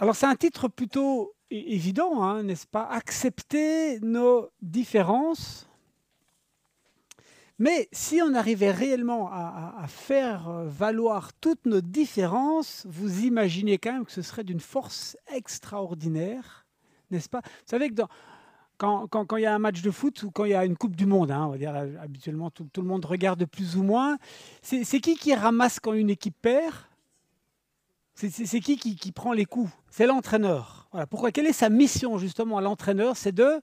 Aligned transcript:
Alors 0.00 0.16
c'est 0.16 0.26
un 0.26 0.34
titre 0.34 0.68
plutôt 0.68 1.34
évident, 1.50 2.22
hein, 2.22 2.42
n'est-ce 2.42 2.66
pas? 2.66 2.84
Accepter 2.84 4.00
nos 4.00 4.50
différences. 4.60 5.68
Mais 7.60 7.88
si 7.92 8.20
on 8.20 8.34
arrivait 8.34 8.72
réellement 8.72 9.30
à, 9.30 9.84
faire 9.86 10.48
euh, 10.48 10.66
valoir 10.66 11.32
toutes 11.34 11.66
nos 11.66 11.80
différences, 11.80 12.84
vous 12.88 13.24
imaginez 13.24 13.78
quand 13.78 13.92
même 13.92 14.04
que 14.04 14.10
ce 14.10 14.22
serait 14.22 14.42
d'une 14.42 14.58
force 14.58 15.16
extraordinaire, 15.32 16.66
n'est-ce 17.12 17.28
pas? 17.28 17.42
Vous 17.44 17.70
savez 17.70 17.90
que 17.90 18.02
quand, 18.76 19.36
il 19.36 19.42
y 19.42 19.46
a 19.46 19.54
un 19.54 19.60
match 19.60 19.82
de 19.82 19.92
foot 19.92 20.24
ou 20.24 20.32
quand 20.32 20.44
il 20.46 20.50
y 20.50 20.54
a 20.54 20.64
une 20.64 20.76
Coupe 20.76 20.96
du 20.96 21.06
Monde, 21.06 21.30
hein, 21.30 21.46
on 21.46 21.50
va 21.50 21.58
dire 21.58 21.76
habituellement 22.02 22.50
tout, 22.50 22.68
tout 22.72 22.82
le 22.82 22.88
monde 22.88 23.04
regarde 23.04 23.44
plus 23.44 23.76
ou 23.76 23.84
moins, 23.84 24.18
c'est 24.60 24.84
qui 25.00 25.14
qui 25.14 25.32
ramasse 25.32 25.78
quand 25.78 25.92
une 25.92 26.10
équipe 26.10 26.36
perd? 26.42 26.74
C'est 28.14 28.60
qui, 28.60 28.76
qui 28.78 29.12
prend 29.12 29.32
les 29.32 29.44
coups? 29.44 29.70
C'est 29.90 30.06
l'entraîneur. 30.06 30.88
Voilà. 30.92 31.06
Pourquoi? 31.06 31.32
Quelle 31.32 31.46
est 31.46 31.52
sa 31.52 31.68
mission 31.68 32.18
justement 32.18 32.58
à 32.58 32.60
l'entraîneur? 32.60 33.16
C'est 33.16 33.32
de, 33.32 33.60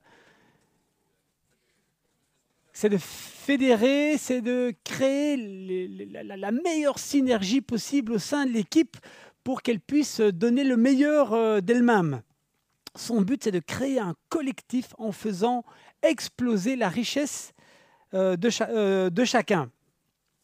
c'est 2.73 2.89
de 2.89 2.97
fédérer, 2.97 4.17
c'est 4.17 4.41
de 4.41 4.73
créer 4.83 5.37
la, 6.09 6.51
meilleure 6.51 6.99
synergie 6.99 7.61
possible 7.61 8.13
au 8.13 8.19
sein 8.19 8.45
de 8.45 8.51
l'équipe 8.51 8.97
pour 9.43 9.61
qu'elle 9.61 9.79
puisse 9.79 10.19
donner 10.19 10.63
le 10.63 10.77
meilleur 10.77 11.33
euh, 11.33 11.61
d'elle-même. 11.61 12.21
Son 12.95 13.21
but, 13.21 13.43
c'est 13.43 13.51
de 13.51 13.59
créer 13.59 13.99
un 13.99 14.15
collectif 14.29 14.93
en 14.97 15.11
faisant 15.11 15.63
exploser 16.03 16.75
la 16.75 16.89
richesse 16.89 17.53
euh, 18.13 18.35
euh, 18.61 19.09
de 19.09 19.25
chacun. 19.25 19.71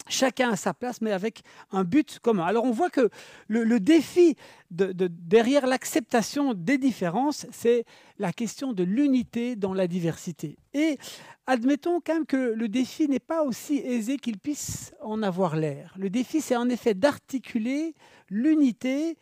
Chacun 0.09 0.52
à 0.52 0.55
sa 0.55 0.73
place, 0.73 1.02
mais 1.02 1.11
avec 1.11 1.41
un 1.71 1.84
but 1.84 2.20
commun. 2.20 2.45
Alors 2.45 2.63
on 2.65 2.71
voit 2.71 2.89
que 2.89 3.09
le, 3.48 3.79
défi 3.79 4.35
de- 4.71 4.91
de- 4.91 5.07
derrière 5.07 5.67
l'acceptation 5.67 6.53
des 6.53 6.77
différences, 6.77 7.45
c'est 7.52 7.84
la 8.17 8.31
question 8.31 8.73
de 8.73 8.84
l'unité 8.84 9.55
dans 9.55 9.73
la 9.73 9.87
diversité. 9.87 10.57
Et 10.73 10.98
admettons 11.45 11.99
quand 11.99 12.13
même 12.13 12.26
que 12.26 12.37
le 12.54 12.67
défi 12.70 13.07
n'est 13.07 13.20
pas 13.20 13.43
aussi 13.43 13.77
aisé 13.77 14.17
qu'il 14.17 14.37
puisse 14.37 14.93
en 15.01 15.21
avoir 15.23 15.55
l'air. 15.55 15.93
Le 15.98 16.10
défi, 16.10 16.41
c'est 16.41 16.55
en 16.55 16.70
effet 16.70 16.93
d'articuler 16.93 17.93
l'unité 18.29 19.17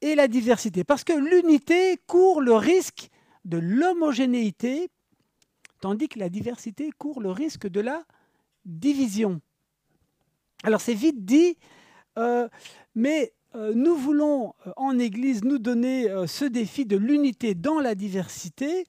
et 0.00 0.14
la 0.14 0.28
diversité. 0.28 0.82
Parce 0.84 1.04
que 1.04 1.12
l'unité 1.12 1.98
court 2.06 2.40
le 2.40 2.54
risque 2.54 3.08
de 3.44 3.58
l'homogénéité, 3.58 4.88
tandis 5.80 6.08
que 6.08 6.18
la 6.18 6.28
diversité 6.28 6.90
court 6.96 7.20
le 7.20 7.30
risque 7.30 7.68
de 7.68 7.80
la 7.80 8.02
division. 8.64 9.40
Alors 10.64 10.80
c'est 10.80 10.94
vite 10.94 11.24
dit, 11.24 11.56
euh, 12.18 12.48
mais 12.94 13.32
euh, 13.56 13.72
nous 13.74 13.96
voulons 13.96 14.54
euh, 14.66 14.72
en 14.76 14.96
Église 14.98 15.42
nous 15.42 15.58
donner 15.58 16.08
ce 16.26 16.44
défi 16.44 16.86
de 16.86 16.96
l'unité 16.96 17.54
dans 17.54 17.80
la 17.80 17.94
diversité. 17.94 18.86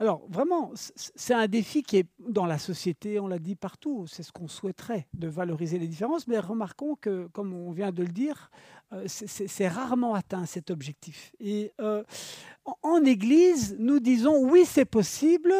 Alors 0.00 0.26
vraiment, 0.28 0.72
c'est 0.74 1.32
un 1.32 1.46
défi 1.46 1.84
qui 1.84 1.98
est 1.98 2.08
dans 2.18 2.44
la 2.44 2.58
société, 2.58 3.20
on 3.20 3.28
l'a 3.28 3.38
dit 3.38 3.54
partout, 3.54 4.04
c'est 4.08 4.24
ce 4.24 4.32
qu'on 4.32 4.48
souhaiterait, 4.48 5.06
de 5.14 5.28
valoriser 5.28 5.78
les 5.78 5.86
différences, 5.86 6.26
mais 6.26 6.40
remarquons 6.40 6.96
que, 6.96 7.28
comme 7.28 7.52
on 7.54 7.70
vient 7.70 7.92
de 7.92 8.02
le 8.02 8.08
dire, 8.08 8.50
c'est- 9.06 9.68
rarement 9.68 10.16
atteint 10.16 10.44
cet 10.44 10.72
objectif. 10.72 11.30
Et 11.38 11.72
en, 12.82 13.04
Église, 13.04 13.76
nous 13.78 14.00
disons 14.00 14.42
oui, 14.42 14.64
c'est 14.66 14.86
possible, 14.86 15.54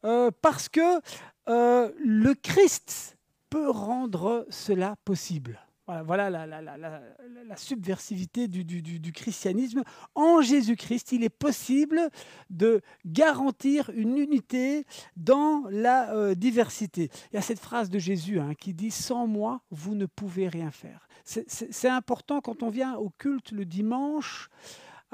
parce 0.00 0.70
que 0.70 1.02
le 1.46 2.32
Christ 2.32 3.13
peut 3.54 3.70
rendre 3.70 4.44
cela 4.50 4.96
possible. 5.04 5.60
Voilà, 5.86 6.28
la, 6.28 7.56
subversivité 7.56 8.48
du, 8.48 9.12
christianisme. 9.12 9.84
En 10.16 10.40
Jésus-Christ, 10.40 11.12
il 11.12 11.22
est 11.22 11.28
possible 11.28 12.10
de 12.50 12.80
garantir 13.06 13.90
une 13.94 14.18
unité 14.18 14.86
dans 15.16 15.62
la 15.70 16.12
euh, 16.14 16.34
diversité. 16.34 17.10
Il 17.30 17.36
y 17.36 17.38
a 17.38 17.42
cette 17.42 17.60
phrase 17.60 17.90
de 17.90 18.00
Jésus 18.00 18.40
hein, 18.40 18.54
qui 18.58 18.74
dit⁇ 18.74 18.88
Sans 18.90 19.28
moi, 19.28 19.60
vous 19.70 19.94
ne 19.94 20.06
pouvez 20.06 20.48
rien 20.48 20.72
faire⁇ 20.72 21.06
c'est 21.24 21.88
important 21.88 22.40
quand 22.40 22.62
on 22.62 22.68
vient 22.68 22.96
au 22.96 23.08
culte 23.08 23.52
le 23.52 23.64
dimanche 23.64 24.50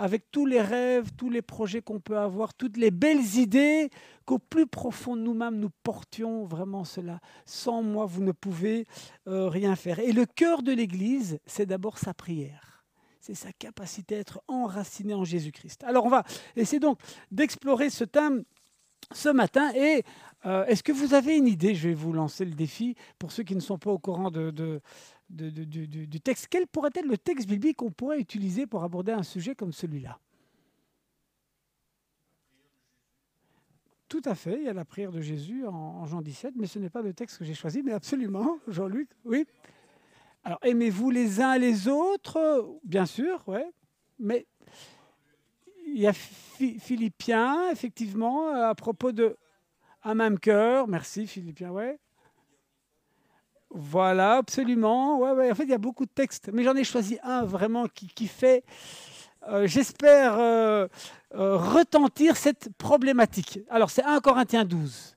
avec 0.01 0.31
tous 0.31 0.47
les 0.47 0.61
rêves, 0.63 1.11
tous 1.17 1.31
les 1.31 1.43
projets 1.43 1.83
qu'on 1.83 2.01
peut 2.01 2.19
avoir, 2.19 2.55
toutes 2.55 2.77
les 2.77 2.91
belles 2.91 3.37
idées, 3.37 3.91
qu'au 4.25 4.39
plus 4.39 4.67
profond 4.67 5.15
de 5.17 5.23
nous-mêmes, 5.23 5.59
nous 5.59 5.71
portions 5.83 6.45
vraiment 6.45 6.85
cela. 6.85 7.21
Sans 7.45 7.83
moi, 7.83 8.07
vous 8.07 8.23
ne 8.23 8.33
pouvez 8.33 8.87
euh, 9.29 9.49
rien 9.49 9.77
faire. 9.77 9.99
Et 9.99 10.13
le 10.13 10.25
cœur 10.27 10.63
de 10.63 10.73
l'Église, 10.73 11.39
c'est 11.47 11.67
d'abord 11.67 11.99
sa 11.99 12.15
prière. 12.15 12.85
C'est 13.21 13.35
sa 13.35 13.53
capacité 13.53 14.17
à 14.17 14.19
être 14.21 14.41
enraciné 14.49 15.13
en 15.13 15.25
Jésus-Christ. 15.25 15.85
Alors 15.85 16.07
on 16.07 16.09
va 16.09 16.25
essayer 16.57 16.81
donc 16.81 16.99
d'explorer 17.31 17.91
ce 17.91 18.05
thème 18.05 18.45
ce 19.13 19.29
matin. 19.29 19.71
Et 19.75 20.03
euh, 20.47 20.65
est-ce 20.67 20.83
que 20.83 20.93
vous 20.93 21.13
avez 21.13 21.37
une 21.37 21.47
idée? 21.47 21.75
Je 21.75 21.89
vais 21.89 21.95
vous 21.95 22.15
lancer 22.15 22.47
le 22.47 22.55
défi 22.55 22.95
pour 23.19 23.33
ceux 23.33 23.43
qui 23.43 23.55
ne 23.55 23.61
sont 23.61 23.77
pas 23.77 23.91
au 23.91 23.99
courant 23.99 24.31
de- 24.31 24.81
de- 25.31 25.65
du, 25.65 26.21
texte. 26.21 26.49
Quel 26.51 26.67
pourrait 26.67 26.91
être 26.95 27.07
le 27.07 27.17
texte 27.19 27.49
biblique 27.49 27.79
qu'on 27.79 27.91
pourrait 27.91 28.21
utiliser 28.21 28.67
pour 28.67 28.85
aborder 28.85 29.13
un 29.13 29.23
sujet 29.23 29.55
comme 29.55 29.73
celui-là? 29.73 30.19
Tout 34.09 34.23
à 34.25 34.35
fait, 34.35 34.57
il 34.59 34.65
y 34.65 34.69
a 34.69 34.73
la 34.73 34.85
prière 34.85 35.13
de 35.13 35.21
Jésus 35.21 35.65
en, 35.67 35.73
en 35.73 36.07
Jean 36.07 36.21
17, 36.21 36.55
mais 36.57 36.67
ce 36.67 36.81
n'est 36.81 36.91
pas 36.91 37.01
le 37.03 37.15
texte 37.15 37.39
que 37.39 37.45
j'ai 37.45 37.55
choisi, 37.55 37.81
mais 37.83 37.93
absolument, 37.93 38.59
Jean-Luc, 38.67 39.09
oui. 39.25 39.47
Alors, 40.43 40.59
aimez-vous 40.63 41.11
les 41.11 41.41
uns 41.41 41.57
les 41.59 41.87
autres, 41.87 42.79
bien 42.83 43.07
sûr, 43.07 43.47
ouais, 43.47 43.71
mais 44.19 44.47
il 45.87 46.01
y 46.01 46.07
a 46.09 46.13
Phi- 46.13 46.81
Philippiens, 46.81 47.71
effectivement, 47.71 48.49
à 48.49 48.75
propos 48.75 49.13
de 49.13 49.37
un 50.03 50.15
même 50.15 50.41
cœur, 50.41 50.89
merci 50.89 51.27
Philippiens, 51.27 51.71
ouais. 51.71 51.99
Voilà, 53.71 54.37
absolument. 54.37 55.19
Ouais, 55.19 55.31
ouais. 55.31 55.53
En 55.53 55.55
fait, 55.55 55.63
il 55.63 55.71
y 55.71 55.75
a 55.75 55.79
beaucoup 55.79 56.05
de 56.05 56.11
textes, 56.11 56.51
mais 56.53 56.65
j'en 56.65 56.75
ai 56.75 56.85
choisi 56.85 57.19
un 57.23 57.45
vraiment 57.45 57.87
qui, 57.87 58.27
fait, 58.27 58.65
euh, 59.49 59.67
j'espère, 59.67 60.39
euh, 60.39 60.89
euh, 61.35 61.57
retentir 61.57 62.37
cette 62.37 62.71
problématique. 62.77 63.61
Alors, 63.71 63.91
c'est 63.91 64.03
1 64.03 64.21
Corinthiens 64.21 64.65
12. 64.65 65.17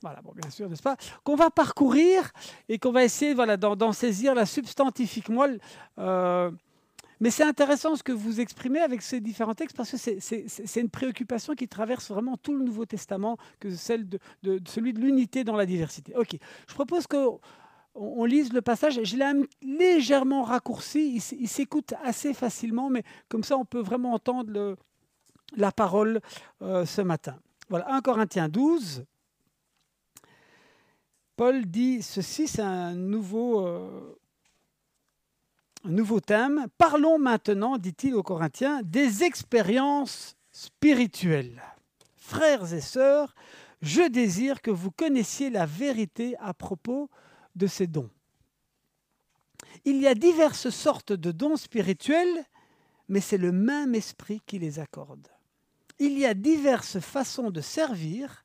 Voilà, 0.00 0.22
bon, 0.22 0.32
bien 0.34 0.50
sûr, 0.50 0.68
n'est-ce 0.70 0.82
pas? 0.82 0.96
Qu'on 1.22 1.36
va 1.36 1.50
parcourir 1.50 2.32
et 2.68 2.78
qu'on 2.78 2.92
va 2.92 3.04
essayer 3.04 3.34
voilà, 3.34 3.56
d'en, 3.56 3.92
saisir 3.92 4.34
la 4.34 4.46
substantifique 4.46 5.28
moelle. 5.28 5.60
mais 7.20 7.30
c'est 7.30 7.44
intéressant 7.44 7.94
ce 7.94 8.02
que 8.02 8.10
vous 8.10 8.40
exprimez 8.40 8.80
avec 8.80 9.00
ces 9.00 9.20
différents 9.20 9.54
textes 9.54 9.76
parce 9.76 9.92
que 9.92 9.96
c'est, 9.96 10.80
une 10.80 10.90
préoccupation 10.90 11.54
qui 11.54 11.68
traverse 11.68 12.10
vraiment 12.10 12.36
tout 12.36 12.52
le 12.52 12.64
Nouveau 12.64 12.84
Testament, 12.84 13.36
que 13.60 13.70
celle 13.70 14.08
de, 14.08 14.18
celui 14.66 14.92
de 14.92 14.98
l'unité 14.98 15.44
dans 15.44 15.56
la 15.56 15.66
diversité. 15.66 16.16
Ok, 16.16 16.36
je 16.66 16.74
propose 16.74 17.06
qu'on 17.06 17.38
on 17.94 18.24
lise 18.24 18.52
le 18.52 18.62
passage. 18.62 19.02
Je 19.02 19.16
l'ai 19.16 19.48
légèrement 19.62 20.42
raccourci, 20.42 21.20
il, 21.38 21.48
s'écoute 21.48 21.94
assez 22.02 22.34
facilement, 22.34 22.90
mais 22.90 23.02
comme 23.28 23.44
ça 23.44 23.56
on 23.56 23.64
peut 23.64 23.80
vraiment 23.80 24.14
entendre 24.14 24.76
la 25.56 25.72
parole 25.72 26.20
euh, 26.62 26.86
ce 26.86 27.02
matin. 27.02 27.36
Voilà, 27.68 27.92
1 27.92 28.00
Corinthiens 28.00 28.48
12. 28.48 29.04
Paul 31.36 31.66
dit 31.66 32.02
ceci, 32.02 32.46
c'est 32.46 32.62
un 32.62 32.94
nouveau, 32.94 33.66
euh, 33.66 34.18
un 35.84 35.90
nouveau 35.90 36.20
thème. 36.20 36.66
Parlons 36.78 37.18
maintenant, 37.18 37.78
dit-il 37.78 38.14
aux 38.14 38.22
Corinthiens, 38.22 38.80
des 38.82 39.24
expériences 39.24 40.36
spirituelles. 40.50 41.62
Frères 42.16 42.72
et 42.72 42.80
sœurs, 42.80 43.34
je 43.80 44.02
désire 44.08 44.60
que 44.62 44.70
vous 44.70 44.90
connaissiez 44.90 45.50
la 45.50 45.66
vérité 45.66 46.36
à 46.38 46.54
propos 46.54 47.10
de 47.54 47.66
ces 47.66 47.86
dons. 47.86 48.10
Il 49.84 49.96
y 49.96 50.06
a 50.06 50.14
diverses 50.14 50.70
sortes 50.70 51.12
de 51.12 51.32
dons 51.32 51.56
spirituels, 51.56 52.44
mais 53.08 53.20
c'est 53.20 53.38
le 53.38 53.52
même 53.52 53.94
esprit 53.94 54.40
qui 54.46 54.58
les 54.58 54.78
accorde. 54.78 55.28
Il 55.98 56.18
y 56.18 56.26
a 56.26 56.34
diverses 56.34 57.00
façons 57.00 57.50
de 57.50 57.60
servir, 57.60 58.44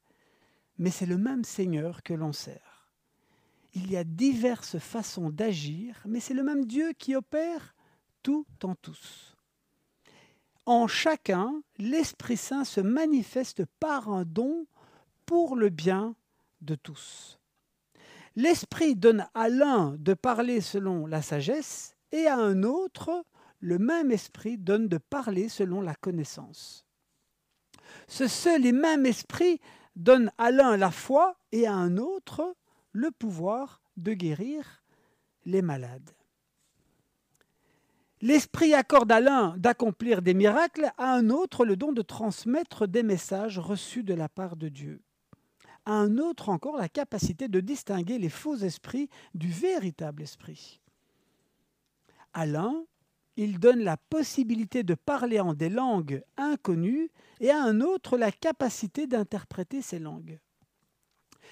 mais 0.78 0.92
c'est 0.92 1.06
le 1.06 1.18
même 1.18 1.44
Seigneur 1.44 2.04
que 2.04 2.14
l'on 2.14 2.34
sert. 2.34 2.90
Il 3.74 3.92
y 3.92 3.98
a 3.98 4.04
diverses 4.04 4.80
façons 4.80 5.30
d'agir, 5.30 6.02
mais 6.06 6.20
c'est 6.20 6.34
le 6.34 6.44
même 6.44 6.66
Dieu 6.66 6.94
qui 6.94 7.16
opère 7.16 7.76
tout 8.24 8.46
en 8.64 8.76
tous. 8.76 9.36
En 10.66 10.88
chacun, 10.88 11.62
l'Esprit 11.78 12.38
Saint 12.38 12.66
se 12.66 12.82
manifeste 12.82 13.66
par 13.80 14.10
un 14.10 14.26
don 14.26 14.66
pour 15.26 15.56
le 15.56 15.70
bien 15.70 16.16
de 16.62 16.76
tous. 16.76 17.40
L'Esprit 18.38 18.96
donne 18.96 19.26
à 19.34 19.50
l'un 19.50 19.96
de 19.98 20.14
parler 20.14 20.62
selon 20.62 21.08
la 21.08 21.24
sagesse 21.24 21.96
et 22.12 22.28
à 22.28 22.38
un 22.38 22.62
autre, 22.62 23.26
le 23.62 23.80
même 23.80 24.12
Esprit 24.12 24.60
donne 24.60 24.88
de 24.88 25.00
parler 25.00 25.50
selon 25.50 25.82
la 25.82 25.96
connaissance. 25.96 26.86
Ce 28.08 28.28
seul 28.28 28.64
et 28.68 28.74
même 28.74 29.08
Esprit 29.08 29.60
donne 29.96 30.32
à 30.38 30.52
l'un 30.52 30.78
la 30.78 30.92
foi 30.92 31.36
et 31.52 31.66
à 31.66 31.74
un 31.74 31.98
autre 31.98 32.56
le 32.92 33.10
pouvoir 33.10 33.82
de 33.98 34.14
guérir 34.14 34.84
les 35.46 35.64
malades. 35.64 36.12
L'Esprit 38.22 38.76
accorde 38.76 39.12
à 39.12 39.20
l'un 39.20 39.58
d'accomplir 39.58 40.22
des 40.22 40.36
miracles, 40.36 40.92
à 41.00 41.12
un 41.12 41.32
autre 41.32 41.66
le 41.66 41.76
don 41.76 41.92
de 41.92 42.04
transmettre 42.04 42.88
des 42.88 43.02
messages 43.02 43.58
reçus 43.58 44.04
de 44.04 44.14
la 44.14 44.30
part 44.30 44.58
de 44.58 44.70
Dieu. 44.70 45.02
À 45.88 45.94
un 45.94 46.18
autre 46.18 46.50
encore 46.50 46.76
la 46.76 46.90
capacité 46.90 47.48
de 47.48 47.62
distinguer 47.62 48.20
les 48.20 48.28
faux 48.28 48.58
esprits 48.58 49.10
du 49.34 49.48
véritable 49.48 50.22
esprit. 50.22 50.82
À 52.34 52.46
l'un, 52.46 52.84
il 53.38 53.58
donne 53.58 53.80
la 53.80 53.96
possibilité 53.96 54.84
de 54.84 54.96
parler 54.96 55.40
en 55.40 55.54
des 55.54 55.70
langues 55.70 56.26
inconnues 56.36 57.10
et 57.40 57.52
à 57.52 57.64
un 57.64 57.80
autre 57.80 58.18
la 58.18 58.34
capacité 58.34 59.08
d'interpréter 59.08 59.82
ces 59.82 60.00
langues. 60.00 60.42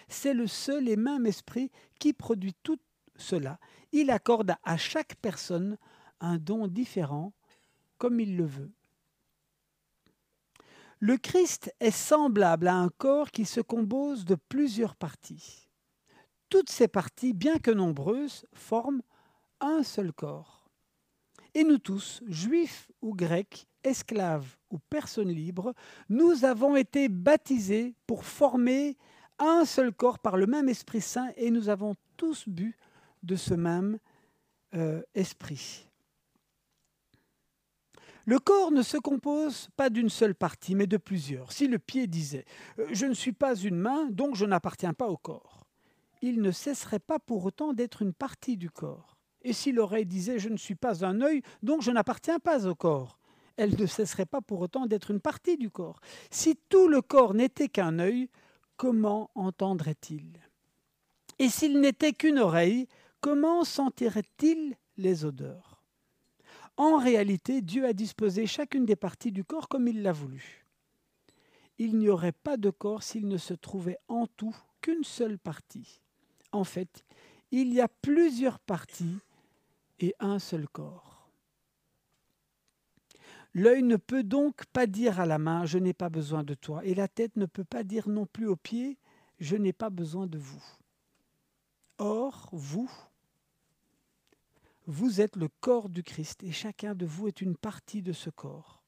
C'est 0.09 0.33
le 0.33 0.47
seul 0.47 0.89
et 0.89 0.97
même 0.97 1.25
esprit 1.25 1.71
qui 1.97 2.11
produit 2.11 2.55
tout 2.61 2.79
cela. 3.15 3.57
Il 3.93 4.11
accorde 4.11 4.53
à 4.65 4.75
chaque 4.75 5.15
personne 5.21 5.77
un 6.19 6.39
don 6.39 6.67
différent 6.67 7.31
comme 7.97 8.19
il 8.19 8.35
le 8.35 8.45
veut. 8.45 8.71
Le 10.99 11.17
Christ 11.17 11.73
est 11.79 11.91
semblable 11.91 12.67
à 12.67 12.75
un 12.75 12.89
corps 12.89 13.31
qui 13.31 13.45
se 13.45 13.61
compose 13.61 14.25
de 14.25 14.35
plusieurs 14.35 14.95
parties. 14.95 15.69
Toutes 16.49 16.69
ces 16.69 16.87
parties, 16.87 17.33
bien 17.33 17.57
que 17.57 17.71
nombreuses, 17.71 18.45
forment 18.53 19.01
un 19.59 19.83
seul 19.83 20.13
corps. 20.13 20.69
Et 21.53 21.63
nous 21.63 21.77
tous, 21.77 22.21
juifs 22.27 22.91
ou 23.01 23.13
grecs, 23.13 23.67
esclaves 23.83 24.57
ou 24.71 24.79
personnes 24.89 25.31
libres, 25.31 25.73
nous 26.09 26.45
avons 26.45 26.75
été 26.75 27.09
baptisés 27.09 27.93
pour 28.07 28.25
former 28.25 28.97
un 29.39 29.65
seul 29.65 29.93
corps 29.93 30.19
par 30.19 30.37
le 30.37 30.47
même 30.47 30.69
Esprit 30.69 31.01
Saint 31.01 31.31
et 31.35 31.51
nous 31.51 31.69
avons 31.69 31.95
tous 32.17 32.47
bu 32.47 32.77
de 33.23 33.35
ce 33.35 33.53
même 33.53 33.99
euh, 34.75 35.01
esprit. 35.13 35.87
Le 38.25 38.39
corps 38.39 38.71
ne 38.71 38.81
se 38.81 38.97
compose 38.97 39.69
pas 39.75 39.91
d'une 39.91 40.09
seule 40.09 40.33
partie, 40.33 40.73
mais 40.73 40.87
de 40.87 40.97
plusieurs. 40.97 41.51
Si 41.51 41.67
le 41.67 41.77
pied 41.77 42.07
disait 42.07 42.45
euh, 42.79 42.87
Je 42.91 43.05
ne 43.05 43.13
suis 43.13 43.33
pas 43.33 43.55
une 43.55 43.77
main, 43.77 44.07
donc 44.09 44.35
je 44.35 44.45
n'appartiens 44.45 44.93
pas 44.93 45.07
au 45.07 45.17
corps, 45.17 45.67
il 46.21 46.41
ne 46.41 46.51
cesserait 46.51 46.99
pas 46.99 47.19
pour 47.19 47.45
autant 47.45 47.73
d'être 47.73 48.01
une 48.01 48.13
partie 48.13 48.57
du 48.57 48.71
corps. 48.71 49.15
Et 49.43 49.53
si 49.53 49.71
l'oreille 49.71 50.07
disait 50.07 50.39
Je 50.39 50.49
ne 50.49 50.57
suis 50.57 50.73
pas 50.73 51.05
un 51.05 51.21
œil, 51.21 51.43
donc 51.61 51.83
je 51.83 51.91
n'appartiens 51.91 52.39
pas 52.39 52.65
au 52.67 52.73
corps, 52.73 53.19
elle 53.57 53.79
ne 53.79 53.85
cesserait 53.85 54.25
pas 54.25 54.41
pour 54.41 54.59
autant 54.59 54.87
d'être 54.87 55.11
une 55.11 55.21
partie 55.21 55.57
du 55.57 55.69
corps. 55.69 55.99
Si 56.31 56.57
tout 56.69 56.87
le 56.87 57.01
corps 57.01 57.35
n'était 57.35 57.69
qu'un 57.69 57.99
œil, 57.99 58.29
comment 58.75 59.29
entendrait-il? 59.35 60.39
Et 61.37 61.49
s'il 61.49 61.79
n'était 61.79 62.13
qu'une 62.13 62.39
oreille, 62.39 62.87
comment 63.21 63.63
sentirait-il 63.63 64.75
les 64.97 65.25
odeurs? 65.25 65.74
En 66.77 66.97
réalité, 66.97 67.61
Dieu 67.61 67.85
a 67.85 67.93
disposé 67.93 68.47
chacune 68.47 68.85
des 68.85 68.95
parties 68.95 69.31
du 69.31 69.43
corps 69.43 69.69
comme 69.69 69.87
il 69.87 70.01
l'a 70.01 70.11
voulu. 70.11 70.65
Il 71.77 71.97
n'y 71.97 72.09
aurait 72.09 72.31
pas 72.31 72.57
de 72.57 72.69
corps 72.69 73.03
s'il 73.03 73.27
ne 73.27 73.37
se 73.37 73.53
trouvait 73.53 73.97
en 74.07 74.27
tout 74.27 74.55
qu'une 74.81 75.03
seule 75.03 75.37
partie. 75.37 76.01
En 76.51 76.63
fait, 76.63 77.05
il 77.51 77.73
y 77.73 77.81
a 77.81 77.87
plusieurs 77.87 78.59
parties 78.59 79.19
et 79.99 80.13
un 80.19 80.39
seul 80.39 80.67
corps. 80.67 81.29
L'œil 83.53 83.83
ne 83.83 83.95
peut 83.95 84.23
donc 84.23 84.65
pas 84.65 84.85
dire 84.85 85.21
à 85.21 85.25
la 85.25 85.37
main 85.37 85.65
Je 85.65 85.77
n'ai 85.77 85.93
pas 85.93 86.09
besoin 86.09 86.43
de 86.43 86.53
toi, 86.53 86.83
et 86.83 86.93
la 86.93 87.07
tête 87.07 87.37
ne 87.37 87.45
peut 87.45 87.63
pas 87.63 87.83
dire 87.83 88.09
non 88.09 88.25
plus 88.25 88.47
aux 88.47 88.57
pieds 88.57 88.97
Je 89.39 89.55
n'ai 89.55 89.71
pas 89.71 89.89
besoin 89.89 90.27
de 90.27 90.37
vous. 90.37 90.63
Or, 91.97 92.49
vous, 92.51 92.91
vous 94.87 95.21
êtes 95.21 95.35
le 95.35 95.47
corps 95.59 95.89
du 95.89 96.03
Christ 96.03 96.43
et 96.43 96.51
chacun 96.51 96.95
de 96.95 97.05
vous 97.05 97.27
est 97.27 97.41
une 97.41 97.57
partie 97.57 98.01
de 98.01 98.13
ce 98.13 98.29
corps. 98.29 98.83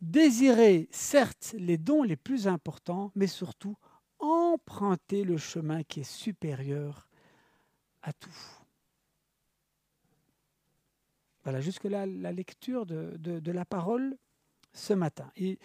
Désirez 0.00 0.88
certes 0.90 1.54
les 1.58 1.78
dons 1.78 2.02
les 2.02 2.16
plus 2.16 2.46
importants, 2.46 3.10
mais 3.14 3.26
surtout 3.26 3.76
empruntez 4.18 5.24
le 5.24 5.36
chemin 5.36 5.82
qui 5.82 6.00
est 6.00 6.10
supérieur 6.10 7.08
à 8.02 8.12
tout. 8.12 8.36
Voilà, 11.42 11.60
jusque-là 11.60 12.06
la 12.06 12.32
lecture 12.32 12.86
de, 12.86 13.50
la 13.50 13.64
parole 13.64 14.16
ce 14.72 14.92
matin. 14.94 15.30
Et 15.36 15.58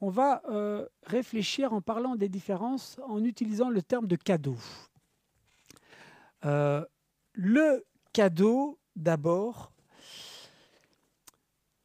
on 0.00 0.10
va 0.10 0.42
euh, 0.50 0.86
réfléchir 1.04 1.72
en 1.72 1.80
parlant 1.80 2.16
des 2.16 2.28
différences 2.28 2.98
en 3.06 3.24
utilisant 3.24 3.70
le 3.70 3.82
terme 3.82 4.06
de 4.06 4.16
cadeau. 4.16 4.56
Euh, 6.44 6.84
le 7.32 7.84
cadeau 8.12 8.78
d'abord 8.96 9.72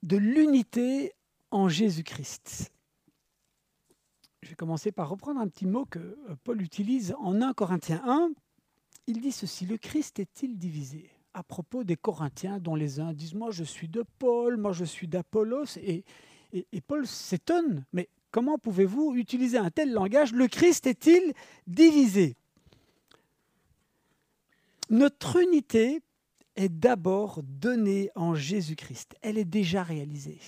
de 0.04 0.18
l'unité 0.18 1.14
en 1.52 1.70
Jésus-Christ. 1.70 2.72
Je 4.42 4.50
vais 4.50 4.56
commencer 4.56 4.92
par 4.92 5.10
reprendre 5.10 5.42
un 5.42 5.48
petit 5.48 5.66
mot 5.66 5.86
que 5.86 6.00
euh, 6.00 6.36
Paul 6.44 6.62
utilise 6.62 7.16
en 7.20 7.42
1 7.42 7.54
Corinthiens 7.54 8.02
1. 8.06 8.30
Il 9.08 9.22
dit 9.22 9.32
ceci, 9.32 9.66
le 9.66 9.78
Christ 9.78 10.20
est-il 10.20 10.58
divisé? 10.58 11.10
À 11.34 11.44
propos 11.44 11.84
des 11.84 11.96
Corinthiens 11.96 12.60
dont 12.60 12.76
les 12.76 13.00
uns 13.00 13.14
disent 13.14 13.34
moi 13.34 13.52
je 13.52 13.64
suis 13.64 13.88
de 13.88 14.04
Paul, 14.20 14.58
moi 14.58 14.72
je 14.72 14.86
suis 14.86 15.08
d'Apollos 15.08 15.78
et, 15.78 16.04
et 16.54 16.82
Paul 16.82 17.06
s'étonne, 17.06 17.86
mais 17.94 18.10
comment 18.32 18.58
pouvez-vous 18.58 19.14
utiliser 19.16 19.58
un 19.58 19.70
tel 19.70 19.92
langage 19.92 20.34
Le 20.34 20.48
Christ 20.48 20.88
est-il 20.88 21.34
divisé? 21.68 22.36
Notre 24.90 25.38
unité 25.38 26.02
est 26.57 26.69
d'abord 26.69 27.42
donnée 27.44 28.09
en 28.15 28.36
Jésus-Christ. 28.36 29.15
Elle 29.21 29.38
est 29.38 29.45
déjà 29.45 29.83
réalisée. 29.83 30.39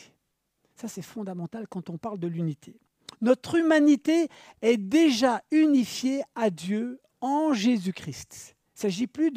Ça, 0.75 0.87
c'est 0.87 1.01
fondamental 1.01 1.67
quand 1.67 1.89
on 1.89 1.97
parle 1.97 2.19
de 2.19 2.27
l'unité. 2.27 2.75
Notre 3.21 3.55
humanité 3.55 4.27
est 4.61 4.77
déjà 4.77 5.41
unifiée 5.51 6.21
à 6.35 6.49
Dieu 6.49 6.99
en 7.21 7.53
Jésus-Christ. 7.53 8.55
Il 8.55 8.77
ne 8.77 8.81
s'agit 8.81 9.07
plus 9.07 9.31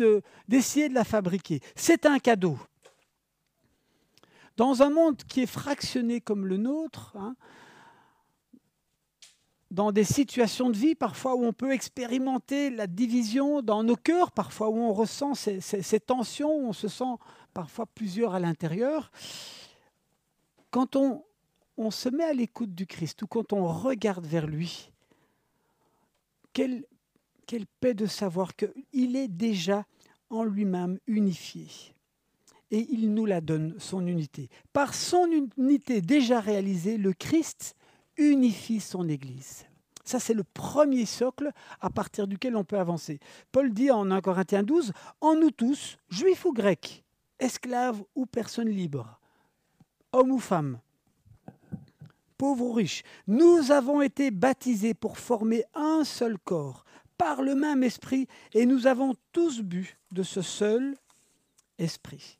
d'essayer 0.48 0.88
de, 0.88 0.94
la 0.94 1.04
fabriquer. 1.04 1.60
C'est 1.74 2.06
un 2.06 2.18
cadeau. 2.18 2.58
Dans 4.56 4.82
un 4.82 4.90
monde 4.90 5.16
qui 5.24 5.42
est 5.42 5.46
fractionné 5.46 6.20
comme 6.20 6.46
le 6.46 6.58
nôtre, 6.58 7.16
hein, 7.16 7.34
dans 9.72 9.90
des 9.90 10.04
situations 10.04 10.68
de 10.68 10.76
vie 10.76 10.94
parfois 10.94 11.34
où 11.34 11.44
on 11.44 11.54
peut 11.54 11.72
expérimenter 11.72 12.68
la 12.68 12.86
division 12.86 13.62
dans 13.62 13.82
nos 13.82 13.96
cœurs, 13.96 14.30
parfois 14.30 14.68
où 14.68 14.76
on 14.76 14.92
ressent 14.92 15.34
ces, 15.34 16.00
tensions, 16.00 16.54
où 16.54 16.68
on 16.68 16.72
se 16.74 16.88
sent 16.88 17.16
parfois 17.54 17.86
plusieurs 17.86 18.34
à 18.34 18.40
l'intérieur. 18.40 19.10
Quand 20.70 20.94
on, 20.94 21.24
se 21.90 22.10
met 22.10 22.24
à 22.24 22.34
l'écoute 22.34 22.74
du 22.74 22.86
Christ 22.86 23.22
ou 23.22 23.26
quand 23.26 23.52
on 23.54 23.66
regarde 23.66 24.26
vers 24.26 24.46
lui, 24.46 24.90
quelle, 26.52 26.84
quelle 27.46 27.66
paix 27.80 27.94
de 27.94 28.06
savoir 28.06 28.54
qu'il 28.54 29.16
est 29.16 29.28
déjà 29.28 29.86
en 30.28 30.44
lui-même 30.44 30.98
unifié. 31.06 31.66
Et 32.70 32.86
il 32.90 33.12
nous 33.14 33.26
la 33.26 33.40
donne, 33.40 33.74
son 33.78 34.06
unité. 34.06 34.48
Par 34.72 34.94
son 34.94 35.26
unité 35.56 36.02
déjà 36.02 36.40
réalisée, 36.40 36.98
le 36.98 37.12
Christ 37.14 37.74
unifie 38.16 38.80
son 38.80 39.08
Église. 39.08 39.66
Ça, 40.04 40.18
c'est 40.18 40.34
le 40.34 40.44
premier 40.44 41.06
socle 41.06 41.52
à 41.80 41.90
partir 41.90 42.26
duquel 42.26 42.56
on 42.56 42.64
peut 42.64 42.78
avancer. 42.78 43.20
Paul 43.52 43.72
dit 43.72 43.90
en 43.90 44.10
1 44.10 44.20
Corinthiens 44.20 44.62
12, 44.62 44.92
En 45.20 45.36
nous 45.36 45.50
tous, 45.50 45.96
juifs 46.08 46.44
ou 46.44 46.52
grecs, 46.52 47.04
esclaves 47.38 48.02
ou 48.14 48.26
personnes 48.26 48.68
libres, 48.68 49.20
hommes 50.12 50.32
ou 50.32 50.40
femmes, 50.40 50.80
pauvres 52.36 52.64
ou 52.64 52.72
riches, 52.72 53.04
nous 53.28 53.70
avons 53.70 54.02
été 54.02 54.32
baptisés 54.32 54.94
pour 54.94 55.18
former 55.18 55.64
un 55.74 56.02
seul 56.04 56.36
corps, 56.38 56.84
par 57.16 57.42
le 57.42 57.54
même 57.54 57.84
esprit, 57.84 58.26
et 58.52 58.66
nous 58.66 58.88
avons 58.88 59.14
tous 59.30 59.60
bu 59.60 59.96
de 60.10 60.24
ce 60.24 60.42
seul 60.42 60.96
esprit. 61.78 62.38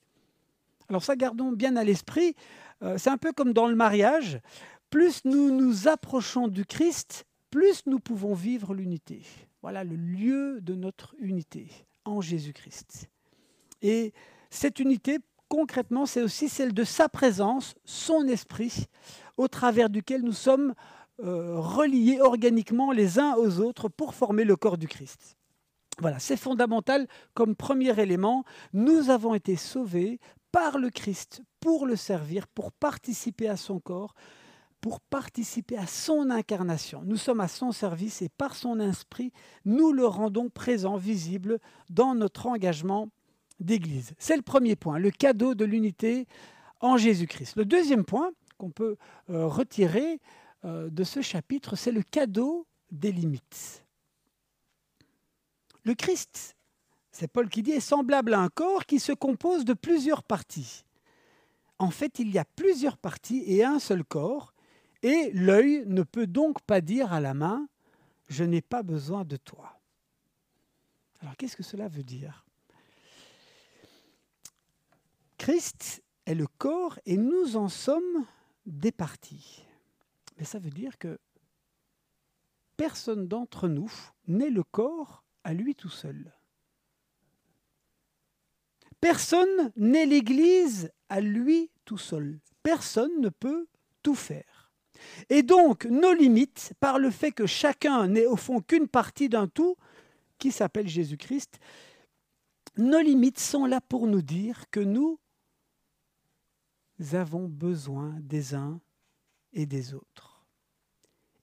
Alors 0.89 1.05
ça, 1.05 1.15
gardons 1.15 1.53
bien 1.53 1.77
à 1.77 1.85
l'esprit, 1.85 2.35
euh, 2.83 2.99
c'est 2.99 3.11
un 3.11 3.17
peu 3.17 3.33
comme 3.33 3.53
dans 3.53 3.69
le 3.69 3.77
mariage, 3.77 4.41
plus 4.93 5.25
nous 5.25 5.51
nous 5.51 5.89
approchons 5.89 6.49
du 6.49 6.67
Christ, 6.67 7.25
plus 7.51 7.83
nous 7.87 7.99
pouvons 7.99 8.35
vivre 8.35 8.75
l'unité. 8.75 9.23
Voilà 9.63 9.85
le 9.85 9.97
lieu 9.97 10.61
de 10.61 10.75
notre 10.75 11.17
unité 11.19 11.71
en 12.05 12.21
Jésus-Christ. 12.21 13.09
Et 13.81 14.13
cette 14.51 14.81
unité, 14.81 15.19
concrètement, 15.49 16.05
c'est 16.05 16.21
aussi 16.21 16.51
celle 16.51 16.75
de 16.75 16.85
sa 16.85 17.09
présence, 17.09 17.75
son 17.87 18.29
esprit, 18.29 18.85
au 19.39 19.49
travers 19.49 19.89
duquel 19.89 20.21
nous 20.21 20.35
sommes 20.35 20.75
euh, 21.21 21.59
reliés 21.59 22.21
organiquement 22.21 22.93
les 22.93 23.19
uns 23.19 23.35
aux 23.37 23.61
autres 23.61 23.89
pour 23.89 24.15
former 24.15 24.45
le 24.45 24.57
corps 24.57 24.77
du 24.77 24.89
Christ. 24.89 25.39
Voilà, 26.01 26.19
c'est 26.19 26.37
fondamental 26.37 27.09
comme 27.33 27.57
premier 27.57 27.99
élément. 27.99 28.45
Nous 28.75 29.09
avons 29.09 29.33
été 29.35 29.57
sauvés 29.57 30.21
par 30.53 30.77
le 30.77 30.91
Christ 30.91 31.41
pour 31.61 31.87
le 31.87 31.97
servir, 31.97 32.47
pour 32.47 32.73
participer 32.73 33.49
à 33.49 33.57
son 33.57 33.81
corps, 33.81 34.15
pour 34.83 35.01
participer 35.01 35.79
à 35.79 35.87
son 35.87 36.29
incarnation. 36.29 37.03
Nous 37.07 37.17
sommes 37.17 37.41
à 37.41 37.47
son 37.47 37.71
service 37.71 38.21
et 38.21 38.29
par 38.29 38.57
son 38.57 38.81
esprit, 38.81 39.33
nous 39.65 39.93
le 39.93 40.05
rendons 40.05 40.51
présent, 40.51 40.97
visible 40.97 41.61
dans 41.89 42.17
notre 42.17 42.49
engagement 42.49 43.09
d'église. 43.61 44.13
C'est 44.19 44.37
le 44.37 44.43
premier 44.43 44.75
point, 44.75 44.99
le 44.99 45.13
cadeau 45.13 45.55
de 45.55 45.65
l'unité 45.65 46.27
en 46.81 46.97
Jésus-Christ. 46.97 47.55
Le 47.57 47.65
deuxième 47.65 48.05
point 48.05 48.33
qu'on 48.59 48.71
peut 48.71 48.97
euh, 49.31 49.47
retirer 49.47 50.21
euh, 50.65 50.91
de 50.91 51.05
ce 51.05 51.23
chapitre, 51.23 51.77
c'est 51.77 51.93
le 51.93 52.03
cadeau 52.03 52.67
des 52.91 53.13
limites. 53.13 53.87
Le 55.85 55.95
Christ, 55.95 56.57
c'est 57.13 57.29
Paul 57.29 57.49
qui 57.49 57.63
dit, 57.63 57.71
est 57.71 57.79
semblable 57.81 58.35
à 58.35 58.41
un 58.41 58.49
corps 58.49 58.85
qui 58.85 58.99
se 58.99 59.13
compose 59.13 59.65
de 59.65 59.75
plusieurs 59.75 60.25
parties. 60.25 60.85
En 61.79 61.91
fait, 61.91 62.19
il 62.19 62.33
y 62.33 62.39
a 62.39 62.45
plusieurs 62.45 62.99
parties 62.99 63.45
et 63.47 63.63
un 63.63 63.79
seul 63.79 64.03
corps, 64.03 64.52
et 65.03 65.31
l'œil 65.33 65.85
ne 65.87 66.03
peut 66.03 66.27
donc 66.27 66.61
pas 66.63 66.81
dire 66.81 67.13
à 67.13 67.21
la 67.21 67.35
main, 67.35 67.69
je 68.29 68.45
n'ai 68.45 68.63
pas 68.63 68.83
besoin 68.83 69.25
de 69.25 69.37
toi. 69.37 69.81
Alors 71.21 71.37
qu'est-ce 71.37 71.57
que 71.57 71.63
cela 71.63 71.89
veut 71.89 72.05
dire? 72.05 72.45
Christ 75.39 76.03
est 76.27 76.35
le 76.35 76.47
corps 76.47 76.99
et 77.05 77.17
nous 77.17 77.57
en 77.57 77.69
sommes 77.69 78.27
des 78.65 78.93
parties. 78.93 79.65
Mais 80.39 80.45
ça 80.45 80.59
veut 80.59 80.71
dire 80.71 80.99
que 80.99 81.19
personne 82.77 83.27
d'entre 83.27 83.69
nous 83.69 83.93
n'est 84.27 84.51
le 84.51 84.63
corps 84.63 85.25
à 85.45 85.53
lui 85.53 85.75
tout 85.75 85.91
seul. 85.91 86.33
Personne 89.01 89.73
n'est 89.77 90.07
l'Église 90.07 90.93
à 91.09 91.21
lui 91.21 91.71
tout 91.85 91.99
seul. 91.99 92.39
Personne 92.63 93.21
ne 93.21 93.29
peut 93.29 93.67
tout 94.05 94.15
faire. 94.15 94.62
Et 95.31 95.43
donc, 95.43 95.85
nos 95.87 96.13
limites, 96.13 96.73
par 96.81 96.99
le 96.99 97.11
fait 97.11 97.33
que 97.33 97.47
chacun 97.47 98.07
n'est 98.09 98.27
au 98.27 98.37
fond 98.37 98.61
qu'une 98.61 98.89
partie 98.89 99.29
d'un 99.29 99.47
tout, 99.47 99.77
qui 100.39 100.51
s'appelle 100.51 100.89
Jésus-Christ, 100.89 101.59
nos 102.77 103.01
limites 103.01 103.39
sont 103.39 103.67
là 103.67 103.81
pour 103.81 104.07
nous 104.07 104.23
dire 104.23 104.65
que 104.71 104.81
nous 104.81 105.19
avons 107.13 107.49
besoin 107.49 108.17
des 108.21 108.55
uns 108.55 108.81
et 109.53 109.67
des 109.67 109.95
autres. 109.95 110.45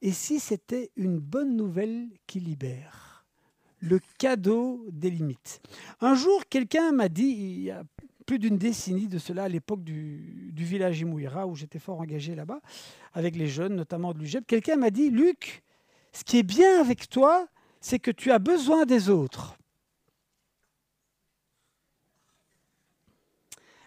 Et 0.02 0.12
si 0.12 0.40
c'était 0.40 0.92
une 0.96 1.20
bonne 1.20 1.56
nouvelle 1.56 2.10
qui 2.26 2.40
libère, 2.40 3.26
le 3.80 4.00
cadeau 4.18 4.86
des 4.92 5.10
limites. 5.10 5.62
Un 6.02 6.16
jour, 6.16 6.44
quelqu'un 6.50 6.92
m'a 6.92 7.10
dit, 7.10 7.72
plus 8.30 8.38
d'une 8.38 8.60
décennie 8.60 9.08
de 9.08 9.18
cela, 9.18 9.46
à 9.46 9.48
l'époque 9.48 9.84
du, 9.84 10.52
village 10.56 11.00
Imouira, 11.00 11.48
où 11.48 11.56
j'étais 11.56 11.80
fort 11.80 12.00
engagé 12.00 12.36
là-bas, 12.36 12.62
avec 13.16 13.36
les 13.36 13.48
jeunes, 13.48 13.76
notamment 13.76 14.14
de 14.14 14.20
l'UGEP, 14.20 14.46
quelqu'un 14.46 14.76
m'a 14.76 14.92
dit, 14.92 15.10
Luc, 15.10 15.64
ce 16.12 16.24
qui 16.24 16.38
est 16.38 16.44
bien 16.44 16.80
avec 16.80 17.10
toi, 17.10 17.48
c'est 17.82 17.98
que 17.98 18.12
tu 18.12 18.32
as 18.32 18.38
besoin 18.38 18.86
des 18.86 19.10
autres. 19.10 19.58